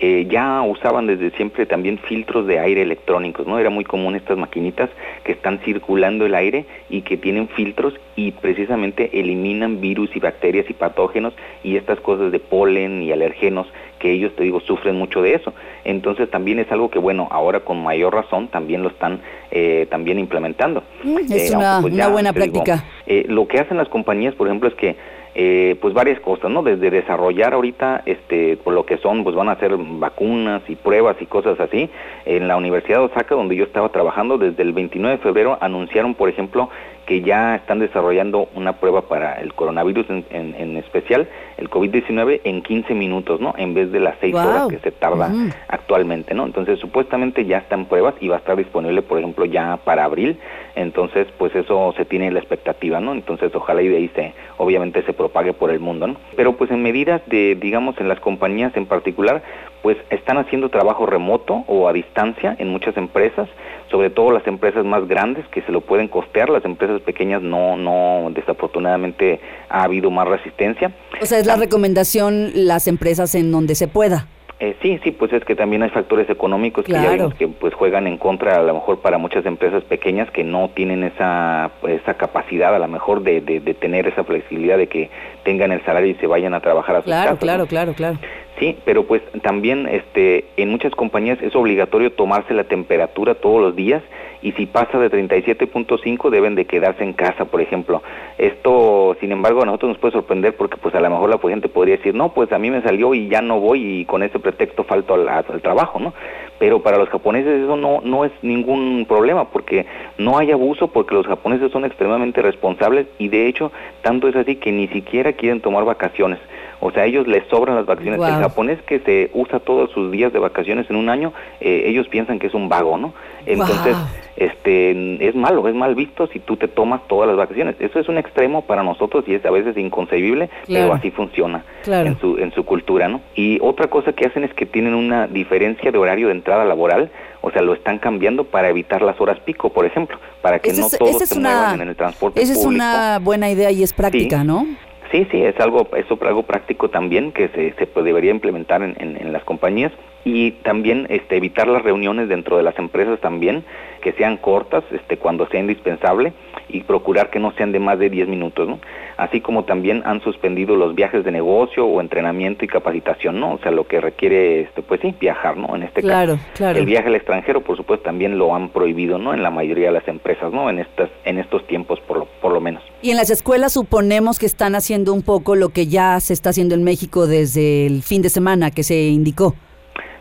eh, 0.02 0.26
ya 0.30 0.62
usaban 0.62 1.06
desde 1.06 1.30
siempre 1.32 1.66
también 1.66 1.98
filtros 1.98 2.46
de 2.46 2.58
aire 2.58 2.80
electrónicos, 2.80 3.46
¿no? 3.46 3.58
Era 3.58 3.68
muy 3.68 3.84
común 3.84 4.16
estas 4.16 4.38
maquinitas 4.38 4.88
que 5.24 5.32
están 5.32 5.58
circulando 5.58 6.24
el 6.24 6.34
aire 6.34 6.64
y 6.88 7.02
que 7.02 7.18
tienen 7.18 7.48
filtros 7.48 7.92
y 8.16 8.30
precisamente 8.32 9.10
eliminan 9.20 9.82
virus 9.82 10.08
y 10.16 10.20
bacterias 10.20 10.64
y 10.70 10.72
patógenos 10.72 11.34
y 11.62 11.76
estas 11.76 12.00
cosas 12.00 12.32
de 12.32 12.38
polen 12.38 13.02
y 13.02 13.12
alergenos 13.12 13.66
que 14.00 14.10
ellos, 14.10 14.34
te 14.34 14.42
digo, 14.42 14.58
sufren 14.60 14.96
mucho 14.96 15.22
de 15.22 15.34
eso. 15.34 15.52
Entonces 15.84 16.28
también 16.28 16.58
es 16.58 16.72
algo 16.72 16.90
que, 16.90 16.98
bueno, 16.98 17.28
ahora 17.30 17.60
con 17.60 17.80
mayor 17.80 18.12
razón 18.12 18.48
también 18.48 18.82
lo 18.82 18.88
están 18.88 19.20
eh, 19.52 19.86
también 19.90 20.18
implementando. 20.18 20.82
Mm, 21.04 21.18
es 21.30 21.52
eh, 21.52 21.56
una, 21.56 21.78
pues 21.80 22.10
buena 22.10 22.32
práctica. 22.32 22.84
lo 23.06 23.46
que 23.46 23.60
hacen 23.60 23.76
las 23.76 23.88
compañías, 23.88 24.34
por 24.34 24.48
ejemplo, 24.48 24.68
es 24.68 24.74
que 24.74 24.96
eh, 25.32 25.76
pues 25.80 25.94
varias 25.94 26.18
cosas, 26.18 26.50
¿no? 26.50 26.64
Desde 26.64 26.90
desarrollar 26.90 27.54
ahorita, 27.54 28.02
este, 28.04 28.56
por 28.56 28.74
lo 28.74 28.84
que 28.84 28.98
son, 28.98 29.22
pues 29.22 29.36
van 29.36 29.48
a 29.48 29.52
hacer 29.52 29.76
vacunas 29.76 30.62
y 30.68 30.74
pruebas 30.74 31.16
y 31.20 31.26
cosas 31.26 31.60
así. 31.60 31.88
En 32.24 32.48
la 32.48 32.56
Universidad 32.56 32.98
de 32.98 33.04
Osaka, 33.04 33.36
donde 33.36 33.54
yo 33.54 33.62
estaba 33.62 33.90
trabajando, 33.90 34.38
desde 34.38 34.62
el 34.62 34.72
29 34.72 35.18
de 35.18 35.22
febrero 35.22 35.56
anunciaron, 35.60 36.14
por 36.14 36.28
ejemplo, 36.28 36.68
que 37.10 37.22
ya 37.22 37.56
están 37.56 37.80
desarrollando 37.80 38.50
una 38.54 38.74
prueba 38.74 39.08
para 39.08 39.40
el 39.40 39.52
coronavirus 39.52 40.06
en, 40.30 40.76
especial, 40.76 41.26
el 41.56 41.68
COVID-19, 41.68 42.42
en 42.44 42.62
15 42.62 42.94
minutos, 42.94 43.40
¿no? 43.40 43.52
En 43.58 43.74
vez 43.74 43.90
de 43.90 43.98
las 43.98 44.14
6 44.20 44.32
horas 44.32 44.68
que 44.68 44.78
se 44.78 44.92
tarda 44.92 45.28
actualmente, 45.66 46.34
¿no? 46.34 46.46
Entonces, 46.46 46.78
supuestamente 46.78 47.44
ya 47.46 47.58
están 47.58 47.86
pruebas 47.86 48.14
y 48.20 48.28
va 48.28 48.36
a 48.36 48.38
estar 48.38 48.56
disponible, 48.56 49.02
por 49.02 49.18
ejemplo, 49.18 49.44
ya 49.44 49.80
para 49.82 50.04
abril. 50.04 50.38
Entonces, 50.76 51.26
pues 51.36 51.52
eso 51.56 51.92
se 51.96 52.04
tiene 52.04 52.30
la 52.30 52.38
expectativa, 52.38 53.00
¿no? 53.00 53.12
Entonces, 53.12 53.52
ojalá 53.56 53.82
y 53.82 53.88
de 53.88 53.96
ahí 53.96 54.10
se, 54.14 54.32
obviamente 54.58 55.02
se 55.02 55.12
propague 55.12 55.52
por 55.52 55.72
el 55.72 55.80
mundo, 55.80 56.06
¿no? 56.06 56.16
Pero 56.36 56.52
pues 56.52 56.70
en 56.70 56.80
medidas 56.80 57.22
de, 57.26 57.56
digamos, 57.56 57.98
en 57.98 58.06
las 58.06 58.20
compañías 58.20 58.76
en 58.76 58.86
particular, 58.86 59.42
pues 59.82 59.96
están 60.10 60.38
haciendo 60.38 60.68
trabajo 60.68 61.06
remoto 61.06 61.64
o 61.66 61.88
a 61.88 61.92
distancia 61.92 62.54
en 62.60 62.68
muchas 62.68 62.96
empresas, 62.96 63.48
sobre 63.90 64.10
todo 64.10 64.30
las 64.30 64.46
empresas 64.46 64.84
más 64.84 65.06
grandes 65.08 65.46
que 65.48 65.62
se 65.62 65.72
lo 65.72 65.80
pueden 65.80 66.08
costear, 66.08 66.48
las 66.48 66.64
empresas 66.64 67.00
pequeñas 67.02 67.42
no, 67.42 67.76
no, 67.76 68.30
desafortunadamente 68.30 69.40
ha 69.68 69.82
habido 69.82 70.10
más 70.10 70.28
resistencia. 70.28 70.92
O 71.20 71.26
sea, 71.26 71.38
es 71.38 71.46
la 71.46 71.56
recomendación 71.56 72.50
las 72.54 72.86
empresas 72.86 73.34
en 73.34 73.50
donde 73.50 73.74
se 73.74 73.88
pueda. 73.88 74.26
Eh, 74.62 74.76
sí, 74.82 75.00
sí, 75.02 75.10
pues 75.10 75.32
es 75.32 75.42
que 75.42 75.56
también 75.56 75.82
hay 75.82 75.88
factores 75.88 76.28
económicos 76.28 76.84
que 76.84 76.92
ya 76.92 77.12
vimos 77.12 77.32
que 77.32 77.48
pues 77.48 77.72
juegan 77.72 78.06
en 78.06 78.18
contra 78.18 78.56
a 78.56 78.62
lo 78.62 78.74
mejor 78.74 79.00
para 79.00 79.16
muchas 79.16 79.46
empresas 79.46 79.82
pequeñas 79.84 80.30
que 80.30 80.44
no 80.44 80.68
tienen 80.68 81.02
esa 81.02 81.70
esa 81.88 82.12
capacidad 82.14 82.74
a 82.74 82.78
lo 82.78 82.86
mejor 82.86 83.22
de, 83.22 83.40
de, 83.40 83.60
tener 83.72 84.06
esa 84.06 84.22
flexibilidad 84.22 84.76
de 84.76 84.86
que 84.86 85.08
tengan 85.44 85.72
el 85.72 85.82
salario 85.86 86.10
y 86.10 86.14
se 86.16 86.26
vayan 86.26 86.52
a 86.52 86.60
trabajar 86.60 86.96
a 86.96 86.98
sus 86.98 87.06
Claro, 87.06 87.38
claro, 87.38 87.66
claro, 87.66 87.94
claro. 87.94 88.18
Sí, 88.60 88.76
pero 88.84 89.04
pues 89.04 89.22
también 89.40 89.88
este 89.88 90.44
en 90.58 90.68
muchas 90.68 90.94
compañías 90.94 91.40
es 91.40 91.56
obligatorio 91.56 92.12
tomarse 92.12 92.52
la 92.52 92.64
temperatura 92.64 93.34
todos 93.34 93.58
los 93.62 93.74
días 93.74 94.02
y 94.42 94.52
si 94.52 94.66
pasa 94.66 94.98
de 94.98 95.10
37.5 95.10 96.28
deben 96.28 96.54
de 96.54 96.66
quedarse 96.66 97.02
en 97.02 97.14
casa, 97.14 97.46
por 97.46 97.62
ejemplo. 97.62 98.02
Esto, 98.36 99.16
sin 99.18 99.32
embargo, 99.32 99.62
a 99.62 99.64
nosotros 99.64 99.90
nos 99.92 99.98
puede 99.98 100.12
sorprender 100.12 100.56
porque 100.56 100.76
pues 100.76 100.94
a 100.94 101.00
lo 101.00 101.08
mejor 101.08 101.30
la 101.30 101.38
gente 101.38 101.70
podría 101.70 101.96
decir, 101.96 102.14
no, 102.14 102.34
pues 102.34 102.52
a 102.52 102.58
mí 102.58 102.70
me 102.70 102.82
salió 102.82 103.14
y 103.14 103.28
ya 103.28 103.40
no 103.40 103.60
voy 103.60 104.00
y 104.00 104.04
con 104.04 104.22
ese 104.22 104.38
pretexto 104.38 104.84
falto 104.84 105.14
al, 105.14 105.26
al 105.26 105.62
trabajo, 105.62 105.98
¿no? 105.98 106.12
Pero 106.58 106.82
para 106.82 106.98
los 106.98 107.08
japoneses 107.08 107.62
eso 107.62 107.76
no, 107.76 108.02
no 108.04 108.26
es 108.26 108.32
ningún 108.42 109.06
problema 109.08 109.48
porque 109.48 109.86
no 110.18 110.36
hay 110.36 110.50
abuso 110.50 110.88
porque 110.88 111.14
los 111.14 111.26
japoneses 111.26 111.72
son 111.72 111.86
extremadamente 111.86 112.42
responsables 112.42 113.06
y 113.18 113.28
de 113.28 113.46
hecho 113.46 113.72
tanto 114.02 114.28
es 114.28 114.36
así 114.36 114.56
que 114.56 114.70
ni 114.70 114.86
siquiera 114.88 115.32
quieren 115.32 115.62
tomar 115.62 115.84
vacaciones. 115.84 116.38
O 116.80 116.90
sea, 116.90 117.02
a 117.02 117.06
ellos 117.06 117.26
les 117.26 117.46
sobran 117.48 117.76
las 117.76 117.86
vacaciones. 117.86 118.20
El 118.20 118.42
japonés 118.42 118.80
que 118.82 119.00
se 119.00 119.30
usa 119.34 119.60
todos 119.60 119.90
sus 119.90 120.10
días 120.10 120.32
de 120.32 120.38
vacaciones 120.38 120.88
en 120.90 120.96
un 120.96 121.08
año, 121.08 121.32
eh, 121.60 121.84
ellos 121.86 122.08
piensan 122.08 122.38
que 122.38 122.46
es 122.46 122.54
un 122.54 122.68
vago, 122.68 122.96
¿no? 122.96 123.12
Entonces, 123.46 123.96
este, 124.36 125.28
es 125.28 125.34
malo, 125.34 125.68
es 125.68 125.74
mal 125.74 125.94
visto 125.94 126.26
si 126.28 126.38
tú 126.38 126.56
te 126.56 126.68
tomas 126.68 127.06
todas 127.06 127.28
las 127.28 127.36
vacaciones. 127.36 127.76
Eso 127.78 127.98
es 127.98 128.08
un 128.08 128.16
extremo 128.16 128.62
para 128.62 128.82
nosotros 128.82 129.24
y 129.26 129.34
es 129.34 129.44
a 129.44 129.50
veces 129.50 129.76
inconcebible, 129.76 130.48
pero 130.66 130.94
así 130.94 131.10
funciona 131.10 131.64
en, 131.86 132.18
su, 132.18 132.38
en 132.38 132.52
su 132.52 132.64
cultura, 132.64 133.08
¿no? 133.08 133.20
Y 133.34 133.58
otra 133.60 133.88
cosa 133.88 134.12
que 134.12 134.26
hacen 134.26 134.44
es 134.44 134.54
que 134.54 134.66
tienen 134.66 134.94
una 134.94 135.26
diferencia 135.26 135.92
de 135.92 135.98
horario 135.98 136.28
de 136.28 136.32
entrada 136.32 136.64
laboral, 136.64 137.10
o 137.42 137.50
sea, 137.50 137.62
lo 137.62 137.74
están 137.74 137.98
cambiando 137.98 138.44
para 138.44 138.68
evitar 138.68 139.02
las 139.02 139.20
horas 139.20 139.38
pico, 139.40 139.70
por 139.70 139.84
ejemplo, 139.84 140.18
para 140.42 140.58
que 140.58 140.72
no 140.72 140.88
todos 140.88 141.18
se 141.18 141.38
muevan 141.38 141.80
en 141.80 141.88
el 141.88 141.96
transporte 141.96 142.40
Esa 142.42 142.52
es 142.52 142.64
una 142.64 143.18
buena 143.18 143.50
idea 143.50 143.70
y 143.70 143.82
es 143.82 143.92
práctica, 143.92 144.44
¿no? 144.44 144.66
Sí, 145.10 145.26
sí, 145.30 145.42
es 145.42 145.58
algo, 145.58 145.88
eso 145.96 146.18
algo 146.22 146.44
práctico 146.44 146.88
también 146.88 147.32
que 147.32 147.48
se, 147.48 147.72
se 147.72 148.02
debería 148.02 148.30
implementar 148.30 148.82
en, 148.82 148.94
en, 148.98 149.32
las 149.32 149.42
compañías 149.42 149.92
y 150.24 150.52
también 150.62 151.06
este, 151.08 151.36
evitar 151.36 151.66
las 151.66 151.82
reuniones 151.82 152.28
dentro 152.28 152.56
de 152.56 152.62
las 152.62 152.78
empresas 152.78 153.20
también, 153.20 153.64
que 154.02 154.12
sean 154.12 154.36
cortas 154.36 154.84
este, 154.90 155.16
cuando 155.16 155.46
sea 155.48 155.60
indispensable 155.60 156.32
y 156.68 156.82
procurar 156.82 157.30
que 157.30 157.38
no 157.38 157.52
sean 157.52 157.72
de 157.72 157.80
más 157.80 157.98
de 157.98 158.10
10 158.10 158.28
minutos, 158.28 158.68
¿no? 158.68 158.78
Así 159.16 159.40
como 159.40 159.64
también 159.64 160.02
han 160.06 160.22
suspendido 160.22 160.76
los 160.76 160.94
viajes 160.94 161.24
de 161.24 161.30
negocio 161.30 161.84
o 161.84 162.00
entrenamiento 162.00 162.64
y 162.64 162.68
capacitación, 162.68 163.40
¿no? 163.40 163.54
O 163.54 163.58
sea, 163.58 163.70
lo 163.70 163.86
que 163.86 164.00
requiere, 164.00 164.62
este, 164.62 164.82
pues 164.82 165.00
sí, 165.00 165.14
viajar, 165.20 165.56
¿no? 165.56 165.74
En 165.76 165.82
este 165.82 166.00
claro, 166.00 166.36
caso. 166.36 166.48
Claro. 166.54 166.78
El 166.78 166.86
viaje 166.86 167.08
al 167.08 167.16
extranjero, 167.16 167.60
por 167.60 167.76
supuesto, 167.76 168.04
también 168.04 168.38
lo 168.38 168.54
han 168.54 168.70
prohibido, 168.70 169.18
¿no? 169.18 169.34
En 169.34 169.42
la 169.42 169.50
mayoría 169.50 169.86
de 169.86 169.92
las 169.92 170.08
empresas, 170.08 170.52
¿no? 170.52 170.70
En 170.70 170.78
estas, 170.78 171.10
en 171.24 171.38
estos 171.38 171.66
tiempos, 171.66 172.00
por 172.00 172.18
lo, 172.18 172.24
por 172.40 172.52
lo 172.52 172.60
menos. 172.60 172.82
Y 173.02 173.10
en 173.10 173.16
las 173.16 173.30
escuelas 173.30 173.72
suponemos 173.72 174.38
que 174.38 174.46
están 174.46 174.74
haciendo 174.74 175.12
un 175.12 175.22
poco 175.22 175.56
lo 175.56 175.70
que 175.70 175.86
ya 175.86 176.18
se 176.20 176.32
está 176.32 176.50
haciendo 176.50 176.74
en 176.74 176.84
México 176.84 177.26
desde 177.26 177.86
el 177.86 178.02
fin 178.02 178.22
de 178.22 178.30
semana 178.30 178.70
que 178.70 178.82
se 178.82 179.08
indicó. 179.08 179.54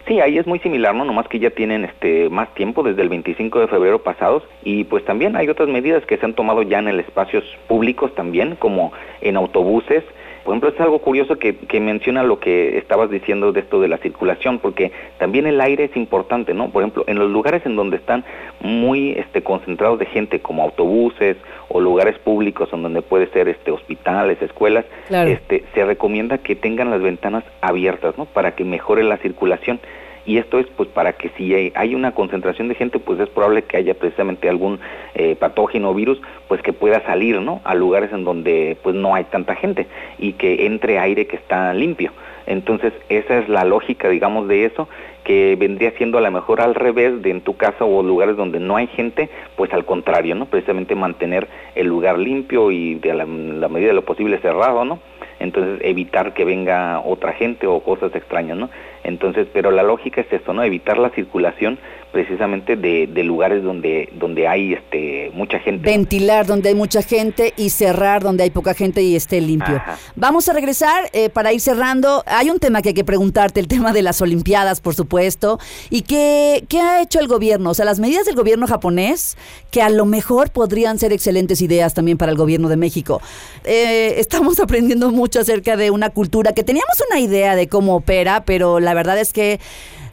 Sí, 0.10 0.20
ahí 0.22 0.40
es 0.40 0.48
muy 0.48 0.58
similar, 0.58 0.96
¿no? 0.96 1.06
Nomás 1.06 1.28
que 1.28 1.38
ya 1.38 1.52
tienen 1.52 1.86
este 1.86 2.32
más 2.32 2.52
tiempo 2.56 2.82
desde 2.82 3.04
el 3.04 3.10
25 3.10 3.60
de 3.60 3.68
febrero 3.68 4.02
pasados 4.02 4.42
y 4.64 4.84
pues 4.86 5.06
también 5.06 5.36
hay 5.36 5.48
otras 5.50 5.70
medidas 5.70 6.04
que 6.08 6.18
se 6.18 6.26
han 6.26 6.34
tomado 6.34 6.64
ya 6.64 6.80
en 6.80 6.88
el 6.88 7.00
espacios 7.00 7.44
públicos 7.68 8.16
también, 8.16 8.56
como 8.56 8.92
en 9.22 9.38
autobuses, 9.38 10.04
por 10.44 10.54
ejemplo, 10.54 10.70
es 10.70 10.80
algo 10.80 11.00
curioso 11.00 11.38
que, 11.38 11.56
que, 11.56 11.80
menciona 11.80 12.24
lo 12.24 12.40
que 12.40 12.78
estabas 12.78 13.10
diciendo 13.10 13.52
de 13.52 13.62
esto 13.62 13.82
de 13.82 13.88
la 13.88 13.98
circulación, 13.98 14.60
porque 14.60 14.92
también 15.18 15.48
el 15.48 15.60
aire 15.62 15.86
es 15.86 15.96
importante, 15.96 16.54
¿no? 16.54 16.70
Por 16.70 16.84
ejemplo, 16.84 17.04
en 17.08 17.20
los 17.20 17.30
lugares 17.30 17.66
en 17.66 17.76
donde 17.76 17.98
están 17.98 18.24
muy 18.62 19.12
este, 19.12 19.42
concentrados 19.42 20.00
de 20.00 20.06
gente, 20.06 20.40
como 20.40 20.64
autobuses 20.64 21.38
o 21.68 21.80
lugares 21.80 22.18
públicos, 22.20 22.70
en 22.74 22.84
donde 22.84 23.02
puede 23.02 23.28
ser 23.28 23.48
este, 23.48 23.72
hospitales, 23.72 24.42
escuelas, 24.42 24.86
este, 25.10 25.64
se 25.74 25.86
recomienda 25.86 26.40
que 26.40 26.56
tengan 26.56 26.90
las 26.90 27.02
ventanas 27.02 27.44
abiertas, 27.62 28.18
¿no? 28.18 28.26
Para 28.26 28.56
que 28.56 28.64
mejore 28.64 29.04
la 29.04 29.18
circulación 29.18 29.80
y 30.30 30.38
esto 30.38 30.60
es 30.60 30.68
pues 30.78 30.88
para 30.90 31.14
que 31.14 31.30
si 31.30 31.72
hay 31.74 31.96
una 31.96 32.12
concentración 32.12 32.68
de 32.68 32.76
gente 32.76 33.00
pues 33.00 33.20
es 33.20 33.28
probable 33.30 33.64
que 33.64 33.78
haya 33.78 33.96
precisamente 33.96 34.48
algún 34.48 34.80
eh, 35.16 35.36
patógeno 35.36 35.90
o 35.90 35.94
virus 35.96 36.22
pues 36.48 36.62
que 36.62 36.72
pueda 36.72 37.04
salir 37.04 37.42
no 37.42 37.62
a 37.64 37.74
lugares 37.74 38.14
en 38.14 38.24
donde 38.26 38.78
pues 38.84 38.96
no 38.96 39.16
hay 39.16 39.24
tanta 39.24 39.56
gente 39.56 39.88
y 40.20 40.34
que 40.34 40.68
entre 40.68 41.00
aire 41.00 41.26
que 41.26 41.36
está 41.36 41.74
limpio 41.74 42.12
entonces 42.46 42.94
esa 43.10 43.40
es 43.40 43.50
la 43.50 43.64
lógica 43.66 44.08
digamos 44.08 44.48
de 44.48 44.66
eso 44.66 44.88
que 45.24 45.56
vendría 45.60 45.92
siendo 45.98 46.20
a 46.20 46.22
lo 46.22 46.30
mejor 46.30 46.62
al 46.62 46.76
revés 46.76 47.24
de 47.24 47.32
en 47.32 47.42
tu 47.42 47.58
casa 47.58 47.84
o 47.84 48.04
lugares 48.04 48.36
donde 48.36 48.60
no 48.60 48.78
hay 48.78 48.88
gente, 48.88 49.30
pues 49.56 49.72
al 49.74 49.86
contrario, 49.86 50.34
¿no? 50.34 50.48
Precisamente 50.48 50.96
mantener 50.96 51.48
el 51.76 51.86
lugar 51.86 52.18
limpio 52.18 52.72
y 52.72 52.96
de 52.96 53.14
la, 53.14 53.26
la 53.26 53.68
medida 53.68 53.90
de 53.90 53.94
lo 53.94 54.06
posible 54.06 54.40
cerrado, 54.40 54.86
¿no? 54.86 55.00
entonces 55.40 55.80
evitar 55.84 56.34
que 56.34 56.46
venga 56.46 57.00
otra 57.00 57.34
gente 57.34 57.66
o 57.66 57.80
cosas 57.80 58.14
extrañas, 58.16 58.58
¿no? 58.58 58.70
Entonces, 59.10 59.48
pero 59.52 59.72
la 59.72 59.84
lógica 59.84 60.22
es 60.22 60.32
esto, 60.32 60.54
¿no? 60.54 60.64
Evitar 60.64 60.98
la 60.98 61.10
circulación 61.10 61.78
precisamente 62.12 62.76
de, 62.76 63.08
de, 63.08 63.24
lugares 63.24 63.64
donde, 63.64 64.10
donde 64.14 64.48
hay 64.48 64.74
este, 64.74 65.30
mucha 65.34 65.60
gente. 65.60 65.90
Ventilar 65.90 66.48
donde 66.48 66.70
hay 66.70 66.76
mucha 66.76 67.04
gente 67.04 67.54
y 67.56 67.70
cerrar 67.70 68.24
donde 68.24 68.44
hay 68.44 68.50
poca 68.50 68.74
gente 68.74 69.02
y 69.04 69.16
esté 69.16 69.40
limpio. 69.42 69.82
Vamos 70.16 70.50
a 70.50 70.54
regresar 70.54 71.10
eh, 71.14 71.30
para 71.30 71.54
ir 71.54 71.60
cerrando. 71.60 72.24
Hay 72.26 72.50
un 72.50 72.60
tema 72.60 72.82
que 72.82 72.90
hay 72.90 72.96
que 72.96 73.04
preguntarte, 73.04 73.60
el 73.60 73.68
tema 73.68 73.94
de 73.94 74.02
las 74.02 74.22
Olimpiadas, 74.22 74.82
por 74.82 74.96
supuesto. 74.96 75.60
¿Y 75.92 76.02
qué, 76.02 76.64
qué 76.68 76.80
ha 76.80 77.02
hecho 77.02 77.20
el 77.20 77.28
gobierno? 77.28 77.70
O 77.70 77.74
sea, 77.76 77.86
las 77.86 78.00
medidas 78.00 78.26
del 78.26 78.36
gobierno 78.36 78.66
japonés, 78.66 79.38
que 79.70 79.84
a 79.84 79.90
lo 79.90 80.06
mejor 80.06 80.50
podrían 80.50 80.98
ser 80.98 81.14
excelentes 81.14 81.62
ideas 81.62 81.94
también 81.94 82.18
para 82.18 82.32
el 82.32 82.38
gobierno 82.38 82.70
de 82.70 82.78
México. 82.78 83.22
Eh, 83.66 84.16
estamos 84.18 84.60
aprendiendo 84.60 85.12
mucho 85.12 85.40
acerca 85.40 85.78
de 85.78 85.92
una 85.92 86.10
cultura 86.10 86.54
que 86.54 86.64
teníamos 86.64 86.96
una 87.10 87.20
idea 87.20 87.56
de 87.56 87.68
cómo 87.68 87.96
opera, 87.96 88.44
pero 88.46 88.80
la 88.80 88.96
verdad 89.00 89.18
es 89.18 89.34
que 89.34 89.60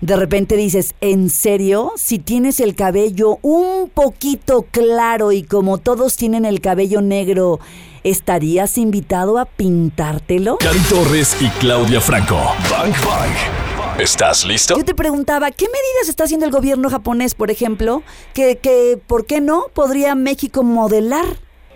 de 0.01 0.17
repente 0.17 0.57
dices, 0.57 0.95
¿en 1.01 1.31
serio? 1.31 1.93
Si 1.97 2.19
tienes 2.19 2.61
el 2.61 2.75
cabello 2.75 3.39
un 3.43 3.91
poquito 3.93 4.67
claro 4.71 5.33
y 5.33 5.43
como 5.43 5.79
todos 5.79 6.17
tienen 6.17 6.45
el 6.45 6.61
cabello 6.61 7.01
negro, 7.01 7.61
¿estarías 8.05 8.79
invitado 8.79 9.39
a 9.39 9.47
pintártelo? 9.47 10.59
Cari 10.59 10.79
Torres 10.81 11.37
y 11.41 11.49
Claudia 11.59 12.01
Franco. 12.01 12.37
Bang 12.71 12.95
Bang. 13.05 13.99
¿Estás 13.99 14.45
listo? 14.45 14.77
Yo 14.77 14.85
te 14.85 14.95
preguntaba, 14.95 15.51
¿qué 15.51 15.65
medidas 15.65 16.09
está 16.09 16.25
haciendo 16.25 16.45
el 16.45 16.53
gobierno 16.53 16.91
japonés, 16.91 17.35
por 17.35 17.51
ejemplo? 17.51 18.03
Que, 18.35 18.59
que 18.59 18.99
¿por 19.07 19.27
qué 19.27 19.41
no 19.41 19.67
podría 19.73 20.15
México 20.15 20.63
modelar? 20.63 21.25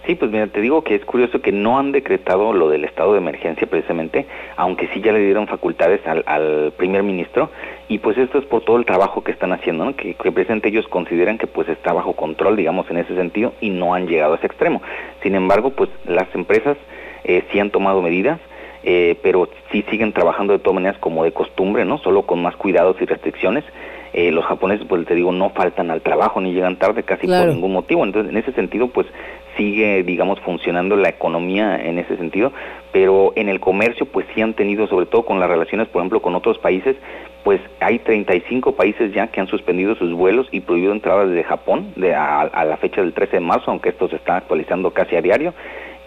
Sí, 0.06 0.14
pues 0.14 0.30
mira, 0.30 0.46
te 0.46 0.62
digo 0.62 0.82
que 0.82 0.94
es 0.94 1.04
curioso 1.04 1.42
que 1.42 1.52
no 1.52 1.78
han 1.78 1.92
decretado 1.92 2.54
lo 2.54 2.70
del 2.70 2.84
estado 2.84 3.12
de 3.12 3.18
emergencia 3.18 3.66
precisamente, 3.68 4.26
aunque 4.56 4.88
sí 4.88 5.02
ya 5.02 5.12
le 5.12 5.20
dieron 5.20 5.46
facultades 5.46 6.00
al, 6.06 6.72
primer 6.76 7.02
ministro, 7.02 7.50
y 7.88 7.98
pues 7.98 8.16
esto 8.16 8.38
es 8.38 8.46
por 8.46 8.62
todo 8.62 8.78
el 8.78 8.86
trabajo 8.86 9.22
que 9.22 9.32
están 9.32 9.52
haciendo, 9.52 9.84
¿no? 9.84 9.94
que, 9.94 10.14
que, 10.14 10.32
precisamente 10.32 10.68
ellos 10.68 10.88
consideran 10.88 11.36
que 11.36 11.46
pues 11.46 11.68
está 11.68 11.92
bajo 11.92 12.14
control, 12.14 12.56
digamos, 12.56 12.90
en 12.90 12.96
ese 12.96 13.14
sentido, 13.14 13.52
y 13.60 13.68
no 13.68 13.92
han 13.94 14.06
llegado 14.06 14.32
a 14.32 14.36
ese 14.36 14.46
extremo. 14.46 14.80
Sin 15.22 15.34
embargo, 15.34 15.70
pues 15.70 15.90
las 16.06 16.34
empresas 16.34 16.78
eh, 17.24 17.44
sí 17.52 17.60
han 17.60 17.70
tomado 17.70 18.00
medidas, 18.00 18.40
eh, 18.82 19.16
pero 19.22 19.50
sí 19.70 19.84
siguen 19.90 20.12
trabajando 20.12 20.54
de 20.54 20.60
todas 20.60 20.76
maneras 20.76 20.98
como 20.98 21.24
de 21.24 21.32
costumbre, 21.32 21.84
¿no? 21.84 21.98
Solo 21.98 22.22
con 22.22 22.40
más 22.40 22.56
cuidados 22.56 22.96
y 23.00 23.04
restricciones. 23.04 23.64
Eh, 24.12 24.32
los 24.32 24.44
japoneses, 24.44 24.86
pues 24.88 25.06
te 25.06 25.14
digo, 25.14 25.30
no 25.30 25.50
faltan 25.50 25.90
al 25.90 26.00
trabajo 26.00 26.40
ni 26.40 26.52
llegan 26.52 26.76
tarde 26.76 27.04
casi 27.04 27.26
por 27.26 27.46
ningún 27.46 27.72
motivo. 27.72 28.04
Entonces, 28.04 28.32
en 28.32 28.38
ese 28.38 28.52
sentido, 28.52 28.88
pues 28.88 29.06
sigue, 29.56 30.02
digamos, 30.02 30.40
funcionando 30.40 30.96
la 30.96 31.10
economía 31.10 31.76
en 31.76 31.98
ese 31.98 32.16
sentido, 32.16 32.52
pero 32.92 33.32
en 33.36 33.48
el 33.48 33.60
comercio, 33.60 34.06
pues 34.06 34.26
sí 34.34 34.40
han 34.40 34.54
tenido, 34.54 34.86
sobre 34.88 35.06
todo 35.06 35.24
con 35.24 35.38
las 35.38 35.48
relaciones, 35.48 35.88
por 35.88 36.00
ejemplo, 36.00 36.22
con 36.22 36.34
otros 36.34 36.58
países, 36.58 36.96
pues 37.44 37.60
hay 37.80 37.98
35 38.00 38.74
países 38.74 39.12
ya 39.14 39.28
que 39.28 39.40
han 39.40 39.46
suspendido 39.46 39.94
sus 39.94 40.12
vuelos 40.12 40.48
y 40.50 40.60
prohibido 40.60 40.92
entradas 40.92 41.28
desde 41.28 41.44
Japón 41.44 41.92
de 41.96 42.14
a, 42.14 42.40
a 42.40 42.64
la 42.64 42.76
fecha 42.76 43.00
del 43.00 43.12
13 43.12 43.36
de 43.36 43.40
marzo, 43.40 43.70
aunque 43.70 43.90
esto 43.90 44.08
se 44.08 44.16
está 44.16 44.36
actualizando 44.36 44.90
casi 44.90 45.16
a 45.16 45.22
diario 45.22 45.54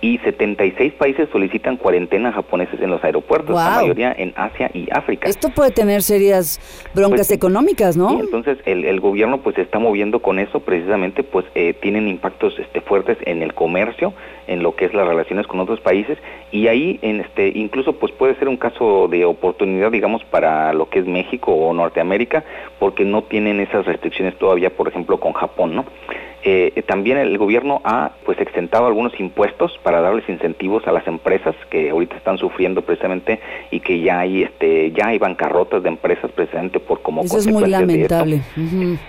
y 0.04 0.18
76 0.18 0.96
países 0.96 1.30
solicitan 1.32 1.78
cuarentena 1.78 2.34
japoneses 2.34 2.82
en 2.82 2.90
los 2.90 3.02
aeropuertos, 3.06 3.56
la 3.56 3.82
mayoría 3.82 4.14
en 4.18 4.34
Asia 4.36 4.70
y 4.74 4.90
África. 4.92 5.30
Esto 5.30 5.48
puede 5.48 5.72
tener 5.72 6.02
serias 6.02 6.60
broncas 6.94 7.28
pues, 7.28 7.32
económicas, 7.32 7.96
¿no? 7.96 8.10
Sí, 8.10 8.18
entonces 8.20 8.58
el, 8.66 8.84
el, 8.84 9.00
gobierno 9.00 9.38
pues 9.38 9.56
se 9.56 9.62
está 9.62 9.80
moviendo 9.80 10.20
con 10.20 10.40
eso, 10.40 10.60
precisamente 10.60 11.24
pues 11.24 11.46
eh, 11.56 11.74
tienen 11.82 12.10
impactos 12.10 12.60
este, 12.60 12.82
fuertes 12.82 13.18
en 13.22 13.44
el 13.44 13.54
comercio, 13.54 14.14
en 14.48 14.62
lo 14.62 14.76
que 14.76 14.84
es 14.84 14.94
las 14.94 15.08
relaciones 15.08 15.48
con 15.48 15.62
otros 15.62 15.80
países 15.80 16.18
y 16.52 16.68
ahí 16.68 17.00
en 17.02 17.22
este 17.22 17.48
incluso 17.56 17.94
pues 17.94 18.12
puede 18.12 18.36
ser 18.36 18.50
un 18.50 18.58
caso 18.58 19.08
de 19.08 19.24
oportunidad 19.24 19.90
digamos 19.90 20.22
para 20.26 20.74
lo 20.74 20.90
que 20.90 21.00
es 21.00 21.06
México 21.06 21.54
o 21.54 21.74
Norteamérica 21.74 22.44
porque 22.78 23.06
no 23.06 23.22
tienen 23.24 23.62
esas 23.62 23.86
restricciones 23.86 24.38
todavía 24.38 24.70
por 24.70 24.90
ejemplo 24.90 25.18
con 25.18 25.32
Japón, 25.32 25.76
¿no? 25.78 25.86
Eh, 26.46 26.84
también 26.86 27.18
el 27.18 27.38
gobierno 27.38 27.80
ha 27.86 28.12
pues 28.26 28.38
exentado 28.40 28.86
algunos 28.86 29.18
impuestos 29.18 29.80
para 29.82 30.02
darles 30.02 30.28
incentivos 30.28 30.86
a 30.88 30.92
las 30.92 31.08
empresas 31.08 31.56
que 31.70 31.90
ahorita 31.90 32.18
están 32.18 32.38
sufriendo 32.38 32.82
precisamente 32.82 33.40
y 33.72 33.80
que 33.80 34.02
ya 34.02 34.20
hay 34.20 34.44
este 34.44 34.92
ya 34.92 35.08
hay 35.08 35.20
bancarrotas 35.20 35.84
de 35.84 35.90
empresas 35.90 36.30
precisamente 36.32 36.82
por 36.82 37.02
como 37.02 37.22
Eso 37.22 37.38
es 37.38 37.48
muy 37.48 37.70
lamentable. 37.70 38.42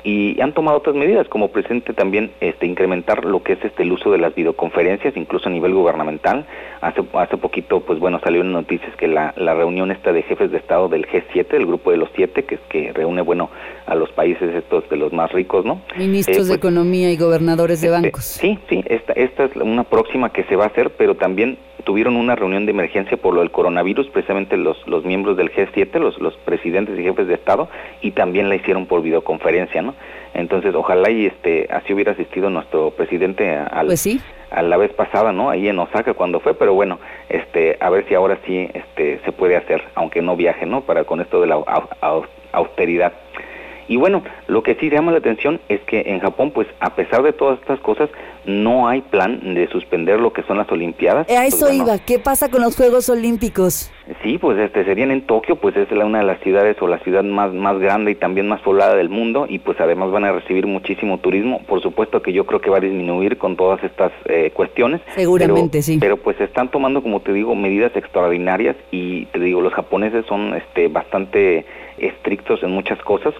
Y 0.04 0.40
han 0.40 0.52
tomado 0.52 0.78
otras 0.78 0.94
medidas 0.94 1.26
como 1.26 1.48
presente 1.48 1.92
también 1.92 2.30
este 2.40 2.66
incrementar 2.66 3.24
lo 3.24 3.42
que 3.42 3.54
es 3.54 3.64
este 3.64 3.82
el 3.82 3.90
uso 3.90 4.12
de 4.12 4.18
las 4.18 4.32
videoconferencias 4.36 5.16
incluso 5.16 5.48
a 5.48 5.52
nivel 5.52 5.74
gubernamental. 5.74 6.46
Hace 6.82 7.02
hace 7.14 7.36
poquito 7.36 7.80
pues 7.80 7.98
bueno 7.98 8.20
salieron 8.20 8.52
noticias 8.52 8.94
que 8.94 9.08
la, 9.08 9.34
la 9.36 9.54
reunión 9.54 9.90
esta 9.90 10.12
de 10.12 10.22
jefes 10.22 10.52
de 10.52 10.58
estado 10.58 10.88
del 10.88 11.06
G7, 11.08 11.52
el 11.54 11.66
grupo 11.66 11.90
de 11.90 11.96
los 11.96 12.10
siete 12.14 12.44
que 12.44 12.54
es 12.54 12.60
que 12.68 12.92
reúne 12.92 13.22
bueno 13.22 13.50
a 13.86 13.94
los 13.96 14.10
países 14.12 14.54
estos 14.54 14.88
de 14.88 14.96
los 14.96 15.12
más 15.12 15.32
ricos, 15.32 15.64
¿no? 15.64 15.80
Ministros 15.96 16.46
de 16.46 16.52
pues, 16.52 16.58
economía 16.58 17.10
y 17.10 17.16
gobernadores 17.24 17.80
de 17.80 17.88
este, 17.88 18.00
bancos. 18.02 18.24
Sí, 18.24 18.58
sí, 18.68 18.84
esta, 18.86 19.12
esta 19.14 19.44
es 19.44 19.56
una 19.56 19.84
próxima 19.84 20.30
que 20.32 20.44
se 20.44 20.56
va 20.56 20.64
a 20.64 20.68
hacer, 20.68 20.90
pero 20.90 21.16
también 21.16 21.58
tuvieron 21.84 22.16
una 22.16 22.34
reunión 22.34 22.66
de 22.66 22.72
emergencia 22.72 23.16
por 23.16 23.34
lo 23.34 23.40
del 23.40 23.50
coronavirus, 23.50 24.08
precisamente 24.08 24.56
los, 24.56 24.76
los 24.86 25.04
miembros 25.04 25.36
del 25.36 25.52
G7, 25.52 25.98
los, 25.98 26.18
los 26.18 26.34
presidentes 26.38 26.98
y 26.98 27.02
jefes 27.02 27.28
de 27.28 27.34
Estado, 27.34 27.68
y 28.00 28.12
también 28.12 28.48
la 28.48 28.56
hicieron 28.56 28.86
por 28.86 29.02
videoconferencia, 29.02 29.82
¿no? 29.82 29.94
Entonces, 30.32 30.74
ojalá 30.74 31.10
y 31.10 31.26
este 31.26 31.68
así 31.70 31.94
hubiera 31.94 32.12
asistido 32.12 32.50
nuestro 32.50 32.90
presidente 32.90 33.54
al, 33.54 33.86
pues 33.86 34.00
sí. 34.00 34.20
a 34.50 34.62
la 34.62 34.76
vez 34.76 34.92
pasada, 34.92 35.32
¿no? 35.32 35.50
Ahí 35.50 35.68
en 35.68 35.78
Osaka 35.78 36.14
cuando 36.14 36.40
fue, 36.40 36.54
pero 36.54 36.74
bueno, 36.74 36.98
este 37.28 37.76
a 37.80 37.88
ver 37.90 38.04
si 38.08 38.14
ahora 38.14 38.38
sí 38.44 38.68
este 38.74 39.20
se 39.24 39.32
puede 39.32 39.56
hacer, 39.56 39.84
aunque 39.94 40.22
no 40.22 40.34
viaje, 40.36 40.66
¿no? 40.66 40.80
Para 40.80 41.04
con 41.04 41.20
esto 41.20 41.40
de 41.40 41.46
la 41.46 41.62
austeridad. 42.52 43.12
Y 43.88 43.96
bueno, 43.96 44.22
lo 44.46 44.62
que 44.62 44.74
sí 44.76 44.90
llama 44.90 45.12
la 45.12 45.18
atención 45.18 45.60
es 45.68 45.80
que 45.82 46.02
en 46.06 46.20
Japón, 46.20 46.50
pues 46.52 46.66
a 46.80 46.94
pesar 46.94 47.22
de 47.22 47.32
todas 47.32 47.60
estas 47.60 47.80
cosas, 47.80 48.08
no 48.46 48.88
hay 48.88 49.00
plan 49.00 49.54
de 49.54 49.68
suspender 49.68 50.20
lo 50.20 50.32
que 50.32 50.42
son 50.42 50.58
las 50.58 50.70
Olimpiadas. 50.70 51.28
A 51.30 51.46
eso 51.46 51.66
pues, 51.66 51.74
iba, 51.74 51.98
¿qué 51.98 52.18
pasa 52.18 52.50
con 52.50 52.62
los 52.62 52.76
Juegos 52.76 53.08
Olímpicos? 53.08 53.90
Sí, 54.22 54.36
pues 54.36 54.58
este 54.58 54.84
serían 54.84 55.10
en 55.10 55.22
Tokio, 55.22 55.56
pues 55.56 55.74
es 55.76 55.90
una 55.90 56.18
de 56.18 56.24
las 56.24 56.40
ciudades 56.40 56.76
o 56.82 56.86
la 56.86 56.98
ciudad 56.98 57.24
más 57.24 57.54
más 57.54 57.78
grande 57.78 58.10
y 58.10 58.14
también 58.14 58.48
más 58.48 58.60
poblada 58.60 58.94
del 58.96 59.08
mundo 59.08 59.46
y 59.48 59.60
pues 59.60 59.80
además 59.80 60.10
van 60.10 60.24
a 60.24 60.32
recibir 60.32 60.66
muchísimo 60.66 61.18
turismo. 61.18 61.62
Por 61.66 61.80
supuesto 61.80 62.20
que 62.20 62.32
yo 62.32 62.44
creo 62.44 62.60
que 62.60 62.68
va 62.68 62.78
a 62.78 62.80
disminuir 62.80 63.38
con 63.38 63.56
todas 63.56 63.82
estas 63.82 64.12
eh, 64.26 64.50
cuestiones. 64.52 65.00
Seguramente 65.14 65.80
sí. 65.80 65.98
Pero 65.98 66.18
pues 66.18 66.38
están 66.40 66.70
tomando, 66.70 67.02
como 67.02 67.20
te 67.20 67.32
digo, 67.32 67.54
medidas 67.54 67.96
extraordinarias 67.96 68.76
y 68.90 69.24
te 69.26 69.38
digo 69.38 69.62
los 69.62 69.72
japoneses 69.72 70.26
son 70.26 70.54
este 70.54 70.88
bastante 70.88 71.64
estrictos 71.96 72.62
en 72.62 72.72
muchas 72.72 72.98
cosas 73.02 73.34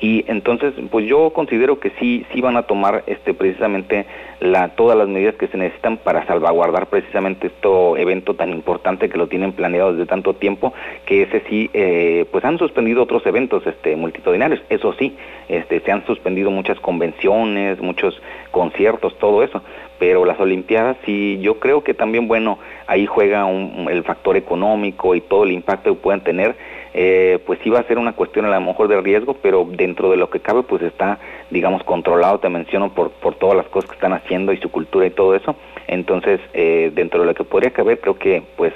y 0.00 0.24
entonces 0.28 0.74
pues 0.90 1.06
yo 1.06 1.30
considero 1.30 1.80
que 1.80 1.90
sí 1.98 2.26
sí 2.32 2.40
van 2.40 2.56
a 2.56 2.64
tomar 2.64 3.04
este 3.06 3.32
precisamente 3.32 4.06
la 4.40 4.68
todas 4.68 4.96
las 4.96 5.08
medidas 5.08 5.34
que 5.36 5.48
se 5.48 5.56
necesitan 5.56 5.96
para 5.96 6.26
salvaguardar 6.26 6.88
precisamente 6.88 7.46
este 7.46 7.68
evento 7.96 8.34
tan 8.34 8.50
importante 8.50 9.08
que 9.08 9.16
lo 9.16 9.28
tienen 9.28 9.52
planeado 9.52 9.92
desde 9.92 10.06
tanto 10.06 10.34
tiempo 10.34 10.74
que 11.06 11.22
ese 11.22 11.42
sí 11.48 11.70
eh, 11.72 12.26
pues 12.30 12.44
han 12.44 12.58
suspendido 12.58 13.02
otros 13.02 13.24
eventos 13.26 13.66
este 13.66 13.96
multitudinarios. 13.96 14.60
Eso 14.68 14.92
sí 14.98 15.16
este 15.48 15.80
se 15.80 15.92
han 15.92 16.04
suspendido 16.04 16.50
muchas 16.50 16.78
convenciones 16.80 17.80
muchos 17.80 18.20
conciertos 18.50 19.18
todo 19.18 19.42
eso. 19.42 19.62
Pero 19.98 20.26
las 20.26 20.38
olimpiadas 20.38 20.98
sí 21.06 21.38
yo 21.40 21.58
creo 21.58 21.82
que 21.82 21.94
también 21.94 22.28
bueno 22.28 22.58
ahí 22.86 23.06
juega 23.06 23.46
un, 23.46 23.88
el 23.90 24.04
factor 24.04 24.36
económico 24.36 25.14
y 25.14 25.22
todo 25.22 25.44
el 25.44 25.52
impacto 25.52 25.94
que 25.94 26.00
puedan 26.00 26.20
tener 26.20 26.54
eh, 26.98 27.38
pues 27.44 27.58
sí 27.62 27.68
va 27.68 27.80
a 27.80 27.86
ser 27.86 27.98
una 27.98 28.14
cuestión 28.14 28.46
a 28.46 28.48
lo 28.48 28.60
mejor 28.62 28.88
de 28.88 28.98
riesgo, 29.02 29.36
pero 29.42 29.68
dentro 29.70 30.10
de 30.10 30.16
lo 30.16 30.30
que 30.30 30.40
cabe 30.40 30.62
pues 30.62 30.80
está, 30.80 31.18
digamos, 31.50 31.84
controlado, 31.84 32.40
te 32.40 32.48
menciono, 32.48 32.94
por, 32.94 33.10
por 33.10 33.34
todas 33.34 33.54
las 33.54 33.66
cosas 33.66 33.90
que 33.90 33.96
están 33.96 34.14
haciendo 34.14 34.50
y 34.54 34.56
su 34.56 34.70
cultura 34.70 35.04
y 35.06 35.10
todo 35.10 35.34
eso. 35.34 35.54
Entonces, 35.88 36.40
eh, 36.54 36.90
dentro 36.94 37.20
de 37.20 37.26
lo 37.26 37.34
que 37.34 37.44
podría 37.44 37.70
caber, 37.70 38.00
creo 38.00 38.18
que 38.18 38.42
pues 38.56 38.72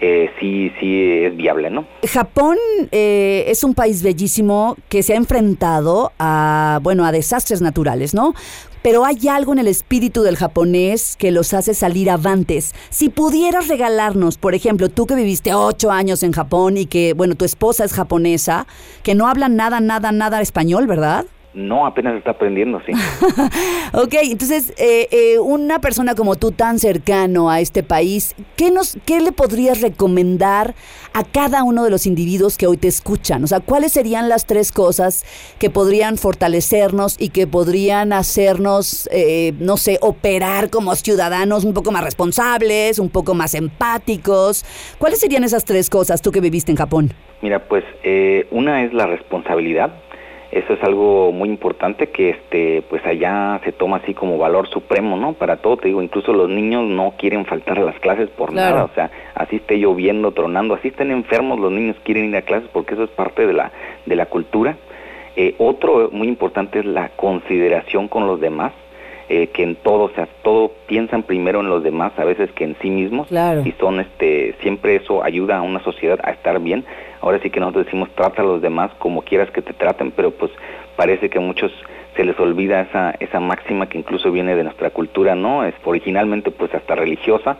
eh, 0.00 0.30
sí, 0.40 0.72
sí 0.80 1.24
es 1.24 1.36
viable, 1.36 1.70
¿no? 1.70 1.86
Japón 2.08 2.56
eh, 2.90 3.44
es 3.48 3.64
un 3.64 3.74
país 3.74 4.02
bellísimo 4.02 4.76
que 4.88 5.02
se 5.02 5.12
ha 5.12 5.16
enfrentado 5.16 6.12
a, 6.18 6.80
bueno, 6.82 7.04
a 7.04 7.12
desastres 7.12 7.60
naturales, 7.60 8.14
¿no? 8.14 8.34
pero 8.82 9.04
hay 9.04 9.28
algo 9.28 9.52
en 9.52 9.58
el 9.58 9.68
espíritu 9.68 10.22
del 10.22 10.36
japonés 10.36 11.16
que 11.18 11.30
los 11.30 11.52
hace 11.52 11.74
salir 11.74 12.10
avantes. 12.10 12.74
Si 12.88 13.10
pudieras 13.10 13.68
regalarnos, 13.68 14.38
por 14.38 14.54
ejemplo, 14.54 14.88
tú 14.88 15.06
que 15.06 15.14
viviste 15.14 15.52
ocho 15.52 15.90
años 15.90 16.22
en 16.22 16.32
Japón 16.32 16.78
y 16.78 16.86
que, 16.86 17.12
bueno, 17.12 17.34
tu 17.34 17.44
esposa 17.44 17.84
es 17.84 17.92
japonesa, 17.92 18.66
que 19.02 19.14
no 19.14 19.28
habla 19.28 19.50
nada, 19.50 19.80
nada, 19.80 20.12
nada 20.12 20.40
español, 20.40 20.86
¿verdad? 20.86 21.26
No, 21.52 21.84
apenas 21.84 22.14
está 22.14 22.30
aprendiendo, 22.32 22.80
sí. 22.86 22.92
ok, 23.92 24.14
entonces, 24.22 24.72
eh, 24.78 25.08
eh, 25.10 25.38
una 25.40 25.80
persona 25.80 26.14
como 26.14 26.36
tú 26.36 26.52
tan 26.52 26.78
cercano 26.78 27.50
a 27.50 27.60
este 27.60 27.82
país, 27.82 28.36
¿qué, 28.56 28.70
nos, 28.70 28.96
¿qué 29.04 29.20
le 29.20 29.32
podrías 29.32 29.80
recomendar 29.80 30.74
a 31.12 31.24
cada 31.24 31.64
uno 31.64 31.82
de 31.82 31.90
los 31.90 32.06
individuos 32.06 32.56
que 32.56 32.68
hoy 32.68 32.76
te 32.76 32.86
escuchan? 32.86 33.42
O 33.42 33.48
sea, 33.48 33.58
¿cuáles 33.58 33.90
serían 33.90 34.28
las 34.28 34.46
tres 34.46 34.70
cosas 34.70 35.24
que 35.58 35.70
podrían 35.70 36.18
fortalecernos 36.18 37.20
y 37.20 37.30
que 37.30 37.48
podrían 37.48 38.12
hacernos, 38.12 39.08
eh, 39.10 39.52
no 39.58 39.76
sé, 39.76 39.98
operar 40.02 40.70
como 40.70 40.94
ciudadanos 40.94 41.64
un 41.64 41.74
poco 41.74 41.90
más 41.90 42.04
responsables, 42.04 43.00
un 43.00 43.10
poco 43.10 43.34
más 43.34 43.54
empáticos? 43.54 44.64
¿Cuáles 44.98 45.18
serían 45.18 45.42
esas 45.42 45.64
tres 45.64 45.90
cosas 45.90 46.22
tú 46.22 46.30
que 46.30 46.40
viviste 46.40 46.70
en 46.70 46.76
Japón? 46.76 47.12
Mira, 47.42 47.66
pues 47.66 47.82
una 48.50 48.84
es 48.84 48.92
la 48.92 49.06
responsabilidad 49.06 49.94
eso 50.52 50.72
es 50.72 50.82
algo 50.82 51.30
muy 51.30 51.48
importante 51.48 52.08
que 52.08 52.30
este 52.30 52.82
pues 52.88 53.04
allá 53.06 53.60
se 53.64 53.70
toma 53.70 53.98
así 53.98 54.14
como 54.14 54.36
valor 54.36 54.68
supremo, 54.68 55.16
¿no? 55.16 55.34
Para 55.34 55.58
todo, 55.58 55.76
te 55.76 55.88
digo, 55.88 56.02
incluso 56.02 56.32
los 56.32 56.48
niños 56.48 56.84
no 56.88 57.14
quieren 57.16 57.46
faltar 57.46 57.78
a 57.78 57.82
las 57.82 57.98
clases 58.00 58.28
por 58.30 58.52
nada, 58.52 58.84
o 58.84 58.90
sea, 58.94 59.10
así 59.34 59.56
esté 59.56 59.76
lloviendo, 59.76 60.32
tronando, 60.32 60.74
así 60.74 60.88
estén 60.88 61.12
enfermos, 61.12 61.60
los 61.60 61.70
niños 61.70 61.96
quieren 62.02 62.30
ir 62.30 62.36
a 62.36 62.42
clases 62.42 62.68
porque 62.72 62.94
eso 62.94 63.04
es 63.04 63.10
parte 63.10 63.46
de 63.46 63.52
la 63.52 63.70
de 64.06 64.16
la 64.16 64.26
cultura. 64.26 64.76
Eh, 65.36 65.54
otro 65.58 66.10
muy 66.12 66.26
importante 66.26 66.80
es 66.80 66.84
la 66.84 67.10
consideración 67.10 68.08
con 68.08 68.26
los 68.26 68.40
demás. 68.40 68.72
Eh, 69.32 69.46
que 69.46 69.62
en 69.62 69.76
todo, 69.76 70.06
o 70.06 70.10
sea, 70.10 70.26
todo 70.42 70.72
piensan 70.88 71.22
primero 71.22 71.60
en 71.60 71.68
los 71.68 71.84
demás 71.84 72.10
a 72.16 72.24
veces 72.24 72.50
que 72.50 72.64
en 72.64 72.74
sí 72.82 72.90
mismos 72.90 73.30
y 73.64 73.70
son 73.78 74.00
este 74.00 74.56
siempre 74.60 74.96
eso 74.96 75.22
ayuda 75.22 75.58
a 75.58 75.62
una 75.62 75.78
sociedad 75.84 76.18
a 76.24 76.32
estar 76.32 76.58
bien. 76.58 76.84
Ahora 77.20 77.38
sí 77.42 77.50
que 77.50 77.60
nosotros 77.60 77.86
decimos 77.86 78.08
trata 78.14 78.42
a 78.42 78.44
los 78.44 78.62
demás 78.62 78.90
como 78.98 79.22
quieras 79.22 79.50
que 79.50 79.62
te 79.62 79.72
traten, 79.72 80.10
pero 80.10 80.30
pues 80.30 80.50
parece 80.96 81.28
que 81.28 81.38
a 81.38 81.40
muchos 81.40 81.72
se 82.16 82.24
les 82.24 82.38
olvida 82.40 82.80
esa 82.80 83.14
esa 83.20 83.40
máxima 83.40 83.88
que 83.88 83.98
incluso 83.98 84.30
viene 84.32 84.56
de 84.56 84.64
nuestra 84.64 84.90
cultura, 84.90 85.34
¿no? 85.34 85.64
Es 85.64 85.74
originalmente 85.84 86.50
pues 86.50 86.74
hasta 86.74 86.94
religiosa. 86.94 87.58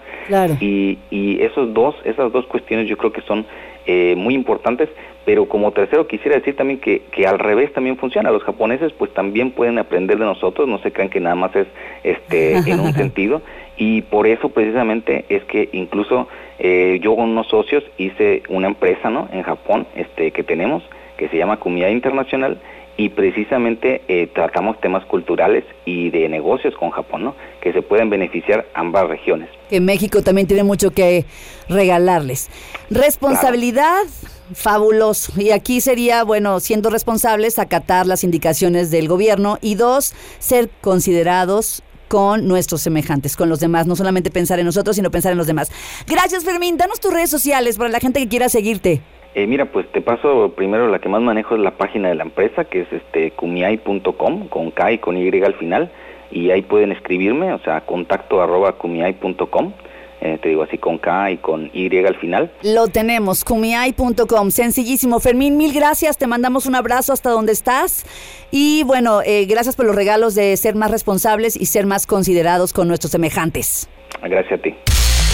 Y 0.61 0.99
y 1.11 1.41
esos 1.43 1.73
dos 1.73 1.95
esas 2.05 2.33
dos 2.33 2.47
cuestiones 2.47 2.89
yo 2.89 2.97
creo 2.97 3.13
que 3.13 3.23
son 3.23 3.47
eh, 3.87 4.15
muy 4.17 4.35
importantes, 4.35 4.89
pero 5.25 5.47
como 5.49 5.73
tercero 5.73 6.07
quisiera 6.07 6.37
decir 6.37 6.57
también 6.57 6.81
que, 6.81 7.03
que 7.13 7.27
al 7.27 7.39
revés 7.39 7.73
también 7.73 7.97
funciona. 7.97 8.31
Los 8.31 8.43
japoneses 8.43 8.93
pues 8.93 9.13
también 9.15 9.53
pueden 9.53 9.79
aprender 9.79 10.19
de 10.19 10.25
nosotros, 10.25 10.69
no 10.69 10.79
se 10.79 10.93
crean 10.93 11.09
que 11.09 11.21
nada 11.21 11.35
más 11.35 11.55
es 11.57 11.67
este 12.03 12.57
en 12.59 12.81
un 12.81 12.93
sentido 12.95 13.43
Y 13.81 14.03
por 14.03 14.27
eso 14.27 14.51
precisamente 14.51 15.25
es 15.31 15.43
que 15.45 15.71
incluso 15.73 16.29
eh, 16.59 17.01
yo 17.03 17.17
con 17.17 17.31
unos 17.31 17.49
socios 17.49 17.83
hice 17.97 18.43
una 18.51 18.67
empresa 18.67 19.09
¿no? 19.09 19.27
en 19.33 19.43
Japón 19.43 19.87
este, 19.97 20.33
que 20.33 20.45
tenemos, 20.45 20.83
que 21.17 21.31
se 21.31 21.39
llama 21.39 21.57
Kumia 21.57 21.89
Internacional, 21.89 22.59
y 22.99 23.09
precisamente 23.09 24.03
eh, 24.09 24.29
tratamos 24.35 24.79
temas 24.83 25.07
culturales 25.07 25.65
y 25.87 26.11
de 26.11 26.29
negocios 26.29 26.75
con 26.75 26.91
Japón, 26.91 27.25
¿no? 27.25 27.35
que 27.63 27.73
se 27.73 27.81
pueden 27.81 28.11
beneficiar 28.11 28.67
ambas 28.75 29.09
regiones. 29.09 29.49
Que 29.71 29.81
México 29.81 30.21
también 30.21 30.47
tiene 30.47 30.63
mucho 30.63 30.91
que 30.91 31.25
regalarles. 31.71 32.51
Responsabilidad, 32.91 34.03
fabuloso. 34.53 35.33
Y 35.41 35.53
aquí 35.53 35.81
sería, 35.81 36.23
bueno, 36.23 36.61
siendo 36.61 36.91
responsables, 36.91 37.59
acatar 37.59 38.07
las 38.07 38.25
indicaciones 38.25 38.91
del 38.91 39.09
gobierno 39.09 39.57
y 39.63 39.77
dos, 39.77 40.15
ser 40.39 40.69
considerados 40.83 41.83
con 42.11 42.49
nuestros 42.49 42.81
semejantes, 42.81 43.37
con 43.37 43.49
los 43.49 43.61
demás, 43.61 43.87
no 43.87 43.95
solamente 43.95 44.33
pensar 44.33 44.59
en 44.59 44.67
nosotros, 44.67 44.97
sino 44.97 45.13
pensar 45.13 45.31
en 45.31 45.39
los 45.39 45.47
demás. 45.47 45.71
Gracias, 46.09 46.45
Fermín. 46.45 46.77
Danos 46.77 46.99
tus 46.99 47.15
redes 47.15 47.31
sociales 47.31 47.79
para 47.79 47.89
la 47.89 48.01
gente 48.01 48.19
que 48.19 48.27
quiera 48.27 48.49
seguirte. 48.49 49.01
Eh, 49.37 49.47
mira, 49.47 49.67
pues 49.67 49.87
te 49.93 50.01
paso 50.01 50.53
primero 50.57 50.89
la 50.89 50.99
que 50.99 51.09
más 51.09 51.23
manejo 51.23 51.55
es 51.55 51.61
la 51.61 51.71
página 51.71 52.09
de 52.09 52.17
la 52.17 52.25
empresa, 52.25 52.65
que 52.65 52.81
es 52.81 52.93
este 52.93 53.31
kumiai.com, 53.31 54.49
con 54.49 54.73
K 54.73 54.93
y 54.93 54.99
con 54.99 55.17
Y 55.17 55.29
al 55.41 55.55
final, 55.55 55.93
y 56.33 56.51
ahí 56.51 56.63
pueden 56.63 56.91
escribirme, 56.91 57.53
o 57.53 57.61
sea, 57.61 57.83
contacto 57.83 58.43
arroba 58.43 58.73
kumiai.com. 58.73 59.73
Eh, 60.21 60.39
te 60.43 60.51
digo 60.51 60.63
así 60.63 60.77
con 60.77 60.99
K 60.99 61.31
y 61.31 61.37
con 61.39 61.71
Y 61.73 61.97
al 62.05 62.17
final. 62.17 62.51
Lo 62.63 62.89
tenemos, 62.89 63.45
kumiai.com, 63.45 64.51
sencillísimo. 64.51 65.19
Fermín, 65.19 65.57
mil 65.57 65.73
gracias, 65.73 66.19
te 66.19 66.27
mandamos 66.27 66.67
un 66.67 66.75
abrazo 66.75 67.13
hasta 67.13 67.31
donde 67.31 67.53
estás 67.53 68.05
y 68.51 68.83
bueno, 68.85 69.23
eh, 69.23 69.47
gracias 69.47 69.77
por 69.77 69.87
los 69.87 69.95
regalos 69.95 70.35
de 70.35 70.57
ser 70.57 70.75
más 70.75 70.91
responsables 70.91 71.57
y 71.57 71.67
ser 71.67 71.87
más 71.87 72.07
considerados 72.07 72.73
con 72.73 72.89
nuestros 72.89 73.13
semejantes. 73.13 73.89
Gracias 74.23 74.59
a 74.59 74.63
ti. 74.63 74.75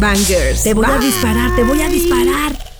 Bangers. 0.00 0.62
Te 0.62 0.74
voy 0.74 0.86
a 0.86 0.98
disparar, 0.98 1.54
te 1.56 1.64
voy 1.64 1.80
a 1.80 1.88
disparar. 1.88 2.73